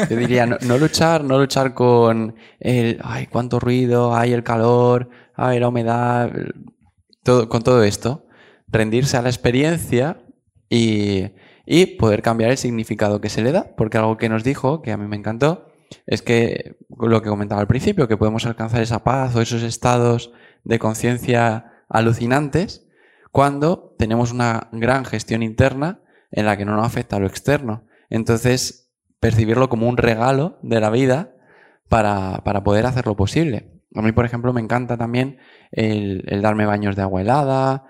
Yo 0.09 0.15
diría, 0.17 0.45
no, 0.45 0.77
luchar, 0.77 1.23
no 1.23 1.39
luchar 1.39 1.73
con 1.73 2.35
el, 2.59 2.99
ay, 3.03 3.27
cuánto 3.27 3.59
ruido, 3.59 4.15
ay, 4.15 4.33
el 4.33 4.43
calor, 4.43 5.09
ay, 5.35 5.59
la 5.59 5.69
humedad, 5.69 6.31
todo, 7.23 7.49
con 7.49 7.63
todo 7.63 7.83
esto. 7.83 8.25
Rendirse 8.67 9.17
a 9.17 9.21
la 9.21 9.29
experiencia 9.29 10.21
y, 10.69 11.31
y 11.65 11.85
poder 11.97 12.21
cambiar 12.21 12.51
el 12.51 12.57
significado 12.57 13.21
que 13.21 13.29
se 13.29 13.41
le 13.41 13.51
da, 13.51 13.75
porque 13.75 13.97
algo 13.97 14.17
que 14.17 14.29
nos 14.29 14.43
dijo, 14.43 14.81
que 14.81 14.91
a 14.91 14.97
mí 14.97 15.07
me 15.07 15.15
encantó, 15.15 15.68
es 16.05 16.21
que 16.21 16.77
lo 16.97 17.21
que 17.21 17.29
comentaba 17.29 17.61
al 17.61 17.67
principio, 17.67 18.07
que 18.07 18.17
podemos 18.17 18.45
alcanzar 18.45 18.81
esa 18.81 19.03
paz 19.03 19.35
o 19.35 19.41
esos 19.41 19.63
estados 19.63 20.31
de 20.63 20.79
conciencia 20.79 21.83
alucinantes 21.87 22.87
cuando 23.31 23.95
tenemos 23.97 24.31
una 24.31 24.69
gran 24.71 25.05
gestión 25.05 25.43
interna 25.43 26.01
en 26.31 26.45
la 26.45 26.57
que 26.57 26.65
no 26.65 26.75
nos 26.75 26.85
afecta 26.85 27.19
lo 27.19 27.27
externo. 27.27 27.85
Entonces, 28.09 28.91
percibirlo 29.19 29.69
como 29.69 29.87
un 29.87 29.97
regalo 29.97 30.59
de 30.61 30.79
la 30.79 30.89
vida 30.89 31.35
para, 31.89 32.41
poder 32.63 32.85
hacerlo 32.85 33.15
posible. 33.15 33.71
A 33.95 34.01
mí, 34.01 34.11
por 34.11 34.25
ejemplo, 34.25 34.53
me 34.53 34.61
encanta 34.61 34.97
también 34.97 35.39
el, 35.71 36.23
el 36.27 36.41
darme 36.41 36.65
baños 36.65 36.95
de 36.95 37.01
agua 37.01 37.21
helada. 37.21 37.85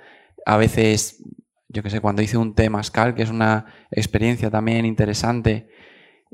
A 0.45 0.57
veces, 0.57 1.23
yo 1.67 1.83
que 1.83 1.89
sé, 1.89 1.99
cuando 1.99 2.21
hice 2.21 2.37
un 2.37 2.55
té 2.55 2.69
mascal, 2.69 3.15
que 3.15 3.23
es 3.23 3.29
una 3.29 3.65
experiencia 3.91 4.49
también 4.49 4.85
interesante, 4.85 5.69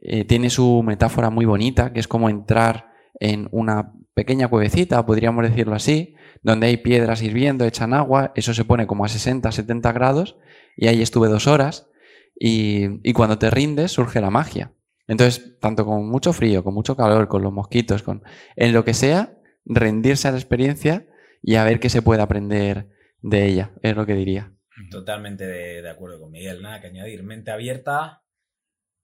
eh, 0.02 0.26
tiene 0.26 0.50
su 0.50 0.84
metáfora 0.84 1.30
muy 1.30 1.46
bonita, 1.46 1.94
que 1.94 2.00
es 2.00 2.08
como 2.08 2.30
entrar 2.30 2.92
en 3.20 3.48
una 3.52 3.94
pequeña 4.14 4.48
cuevecita, 4.48 5.06
podríamos 5.06 5.44
decirlo 5.44 5.76
así, 5.76 6.16
donde 6.42 6.68
hay 6.68 6.78
piedras 6.78 7.22
hirviendo, 7.22 7.66
echan 7.66 7.94
agua, 7.94 8.32
eso 8.36 8.54
se 8.54 8.66
pone 8.66 8.88
como 8.88 9.06
a 9.06 9.10
60, 9.10 9.52
70 9.52 9.92
grados, 9.92 10.38
y 10.78 10.88
ahí 10.88 11.02
estuve 11.02 11.28
dos 11.28 11.48
horas, 11.48 11.90
y, 12.38 13.14
cuando 13.14 13.38
te 13.38 13.50
rindes 13.50 13.92
surge 13.92 14.20
la 14.20 14.30
magia. 14.30 14.74
Entonces, 15.08 15.58
tanto 15.60 15.86
con 15.86 16.10
mucho 16.10 16.34
frío, 16.34 16.64
con 16.64 16.74
mucho 16.74 16.98
calor, 16.98 17.28
con 17.28 17.42
los 17.42 17.54
mosquitos, 17.54 18.04
con 18.04 18.24
en 18.56 18.74
lo 18.74 18.84
que 18.84 18.94
sea, 18.94 19.38
rendirse 19.64 20.28
a 20.28 20.32
la 20.32 20.38
experiencia 20.38 21.08
y 21.42 21.56
a 21.56 21.64
ver 21.64 21.80
qué 21.80 21.90
se 21.90 22.02
puede 22.02 22.22
aprender 22.22 22.90
de 23.22 23.46
ella, 23.46 23.72
es 23.82 23.96
lo 23.96 24.06
que 24.06 24.16
diría. 24.16 24.52
Totalmente 24.92 25.46
de, 25.46 25.82
de 25.82 25.90
acuerdo 25.90 26.20
con 26.20 26.32
Miguel, 26.32 26.62
nada 26.62 26.82
que 26.82 26.88
añadir. 26.88 27.24
Mente 27.24 27.52
abierta, 27.52 28.25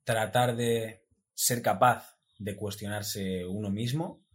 tratar 0.03 0.55
de 0.55 1.05
ser 1.33 1.61
capaz 1.61 2.17
de 2.37 2.55
cuestionarse 2.55 3.45
uno 3.45 3.69
mismo, 3.69 4.25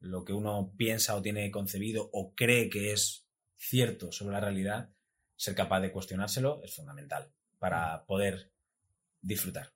lo 0.00 0.24
que 0.24 0.32
uno 0.32 0.72
piensa 0.76 1.16
o 1.16 1.22
tiene 1.22 1.50
concebido 1.50 2.08
o 2.12 2.34
cree 2.34 2.68
que 2.68 2.92
es 2.92 3.26
cierto 3.56 4.12
sobre 4.12 4.34
la 4.34 4.40
realidad, 4.40 4.90
ser 5.36 5.54
capaz 5.54 5.80
de 5.80 5.92
cuestionárselo 5.92 6.62
es 6.62 6.74
fundamental 6.74 7.32
para 7.58 8.04
poder 8.06 8.52
disfrutar. 9.20 9.72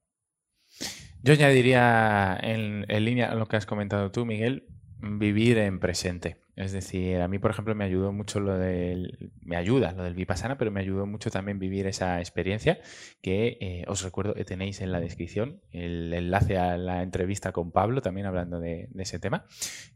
Yo 1.22 1.34
añadiría 1.34 2.38
en, 2.42 2.86
línea 3.04 3.30
a 3.30 3.34
lo 3.34 3.46
que 3.46 3.56
has 3.56 3.66
comentado 3.66 4.10
tú, 4.10 4.24
Miguel, 4.24 4.66
vivir 4.98 5.58
en 5.58 5.80
presente. 5.80 6.40
Es 6.60 6.72
decir, 6.72 7.22
a 7.22 7.26
mí, 7.26 7.38
por 7.38 7.50
ejemplo, 7.50 7.74
me 7.74 7.84
ayudó 7.84 8.12
mucho 8.12 8.38
lo 8.38 8.58
del. 8.58 9.32
Me 9.40 9.56
ayuda 9.56 9.92
lo 9.92 10.02
del 10.02 10.14
Vipassana, 10.14 10.58
pero 10.58 10.70
me 10.70 10.80
ayudó 10.80 11.06
mucho 11.06 11.30
también 11.30 11.58
vivir 11.58 11.86
esa 11.86 12.18
experiencia 12.18 12.80
que 13.22 13.56
eh, 13.62 13.84
os 13.88 14.02
recuerdo 14.02 14.34
que 14.34 14.44
tenéis 14.44 14.82
en 14.82 14.92
la 14.92 15.00
descripción 15.00 15.62
el 15.72 16.12
enlace 16.12 16.58
a 16.58 16.76
la 16.76 17.02
entrevista 17.02 17.52
con 17.52 17.72
Pablo, 17.72 18.02
también 18.02 18.26
hablando 18.26 18.60
de, 18.60 18.88
de 18.90 19.02
ese 19.02 19.18
tema. 19.18 19.46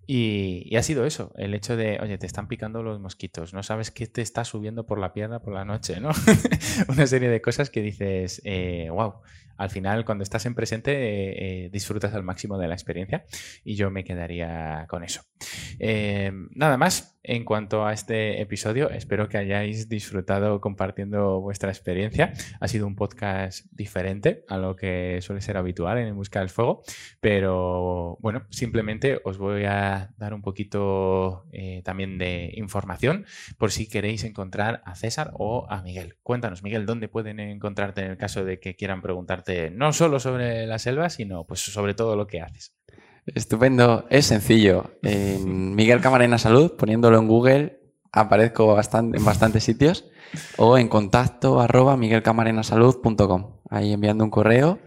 Y, 0.07 0.67
y, 0.71 0.77
ha 0.77 0.83
sido 0.83 1.05
eso, 1.05 1.35
el 1.37 1.53
hecho 1.53 1.77
de, 1.77 1.99
oye, 2.01 2.17
te 2.17 2.27
están 2.27 2.49
picando 2.49 2.83
los 2.83 2.99
mosquitos, 2.99 3.53
no 3.53 3.63
sabes 3.63 3.91
qué 3.91 4.07
te 4.07 4.23
está 4.23 4.47
subiendo 4.47 4.87
por 4.87 4.99
la 4.99 5.13
pierna 5.13 5.41
por 5.41 5.53
la 5.53 5.67
noche, 5.67 6.01
¿no? 6.01 6.13
Una 6.89 7.07
serie 7.07 7.29
de 7.29 7.43
cosas 7.43 7.69
que 7.69 7.83
dices, 7.83 8.41
eh, 8.45 8.89
wow 8.91 9.17
al 9.57 9.71
final 9.71 10.05
cuando 10.05 10.23
estás 10.23 10.47
en 10.47 10.55
presente 10.55 10.93
eh, 10.93 11.65
eh, 11.65 11.71
disfrutas 11.71 12.15
al 12.15 12.23
máximo 12.23 12.59
de 12.59 12.69
la 12.69 12.75
experiencia 12.75 13.25
y 13.65 13.75
yo 13.77 13.91
me 13.91 14.05
quedaría 14.05 14.87
con 14.89 15.05
eso. 15.05 15.23
Eh, 15.79 16.33
nada 16.55 16.77
más 16.77 17.19
en 17.23 17.45
cuanto 17.45 17.87
a 17.87 17.93
este 17.93 18.41
episodio, 18.41 18.91
espero 18.91 19.29
que 19.29 19.39
hayáis 19.39 19.89
disfrutado 19.89 20.61
compartiendo 20.61 21.41
vuestra 21.41 21.71
experiencia. 21.71 22.33
Ha 22.61 22.69
sido 22.69 22.87
un 22.87 22.97
podcast 22.97 23.67
diferente 23.71 24.45
a 24.49 24.59
lo 24.59 24.77
que 24.77 25.21
suele 25.23 25.41
ser 25.41 25.57
habitual 25.57 25.99
en 25.99 26.15
Busca 26.15 26.41
del 26.41 26.51
Fuego, 26.51 26.83
pero 27.21 28.19
bueno, 28.21 28.47
simplemente 28.51 29.21
os 29.25 29.39
voy 29.39 29.65
a 29.65 30.13
dar 30.19 30.35
un 30.35 30.43
poquito 30.43 31.47
también 31.83 32.19
de 32.19 32.53
información 32.57 33.27
por 33.59 33.73
si 33.73 33.89
queréis 33.89 34.25
encontrar 34.25 34.83
a 34.85 34.95
César 34.95 35.31
o 35.35 35.67
a 35.71 35.83
Miguel. 35.83 36.17
Cuéntanos, 36.23 36.63
Miguel, 36.63 36.87
¿dónde 36.87 37.09
pueden 37.09 37.41
encontrarte 37.41 38.03
en 38.03 38.11
el 38.11 38.17
caso 38.17 38.45
de 38.45 38.61
que 38.61 38.77
quieran 38.77 39.01
preguntar 39.03 39.25
no 39.73 39.93
solo 39.93 40.21
sobre 40.21 40.67
la 40.67 40.79
selva, 40.79 41.11
sino 41.11 41.45
pues 41.45 41.61
sobre 41.61 41.95
todo 41.95 42.15
lo 42.15 42.27
que 42.27 42.41
haces. 42.41 42.75
Estupendo, 43.27 44.07
es 44.11 44.27
sencillo. 44.27 44.99
En 45.03 45.75
Miguel 45.75 46.01
Camarena 46.01 46.39
Salud, 46.39 46.77
poniéndolo 46.77 47.19
en 47.19 47.29
Google, 47.29 47.81
aparezco 48.13 48.75
bastante, 48.75 49.19
en 49.19 49.25
bastantes 49.25 49.65
sitios. 49.65 50.05
O 50.57 50.79
en 50.79 50.89
contacto 50.89 51.61
arroba 51.61 51.97
miguelcamarenasalud.com. 51.97 53.61
Ahí 53.71 53.93
enviando 53.93 54.25
un 54.25 54.31
correo. 54.31 54.81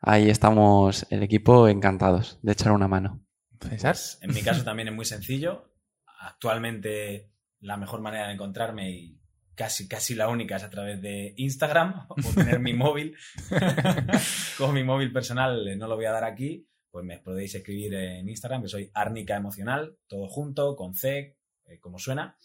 Ahí 0.00 0.28
estamos 0.28 1.06
el 1.10 1.22
equipo 1.22 1.68
encantados 1.68 2.38
de 2.42 2.52
echar 2.52 2.72
una 2.72 2.88
mano. 2.88 3.24
César. 3.60 3.96
En 4.22 4.34
mi 4.34 4.42
caso 4.42 4.64
también 4.64 4.88
es 4.88 4.94
muy 4.94 5.04
sencillo. 5.04 5.72
Actualmente 6.20 7.30
la 7.60 7.76
mejor 7.76 8.00
manera 8.00 8.28
de 8.28 8.34
encontrarme 8.34 8.90
y 8.90 9.20
casi, 9.54 9.88
casi 9.88 10.14
la 10.14 10.28
única 10.28 10.56
es 10.56 10.62
a 10.62 10.70
través 10.70 11.02
de 11.02 11.34
Instagram 11.36 12.06
o 12.08 12.14
tener 12.34 12.60
mi 12.60 12.72
móvil. 12.74 13.16
Con 14.58 14.74
mi 14.74 14.84
móvil 14.84 15.12
personal 15.12 15.66
eh, 15.66 15.76
no 15.76 15.88
lo 15.88 15.96
voy 15.96 16.06
a 16.06 16.12
dar 16.12 16.24
aquí, 16.24 16.68
pues 16.98 17.06
me 17.06 17.18
podéis 17.18 17.54
escribir 17.54 17.94
en 17.94 18.28
Instagram, 18.28 18.62
que 18.62 18.68
soy 18.68 18.90
Árnica 18.92 19.36
Emocional, 19.36 19.96
todo 20.08 20.26
junto, 20.26 20.74
con 20.74 20.94
C, 20.94 21.36
eh, 21.66 21.78
como 21.78 22.00
suena. 22.00 22.36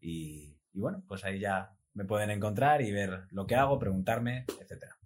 Y, 0.00 0.56
y, 0.72 0.78
bueno, 0.78 1.02
pues 1.08 1.24
ahí 1.24 1.40
ya 1.40 1.72
me 1.94 2.04
pueden 2.04 2.30
encontrar 2.30 2.82
y 2.82 2.92
ver 2.92 3.24
lo 3.30 3.48
que 3.48 3.56
hago, 3.56 3.80
preguntarme, 3.80 4.44
etcétera. 4.60 4.96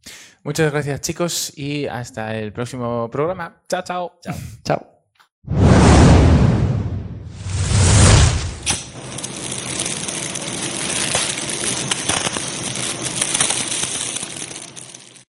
Muchas 0.44 0.70
gracias 0.70 1.00
chicos 1.00 1.56
y 1.56 1.86
hasta 1.86 2.36
el 2.36 2.52
próximo 2.52 3.08
programa. 3.10 3.62
Chao, 3.68 3.82
chao. 3.82 4.18
Chao. 4.20 4.34
Chao. 4.64 4.99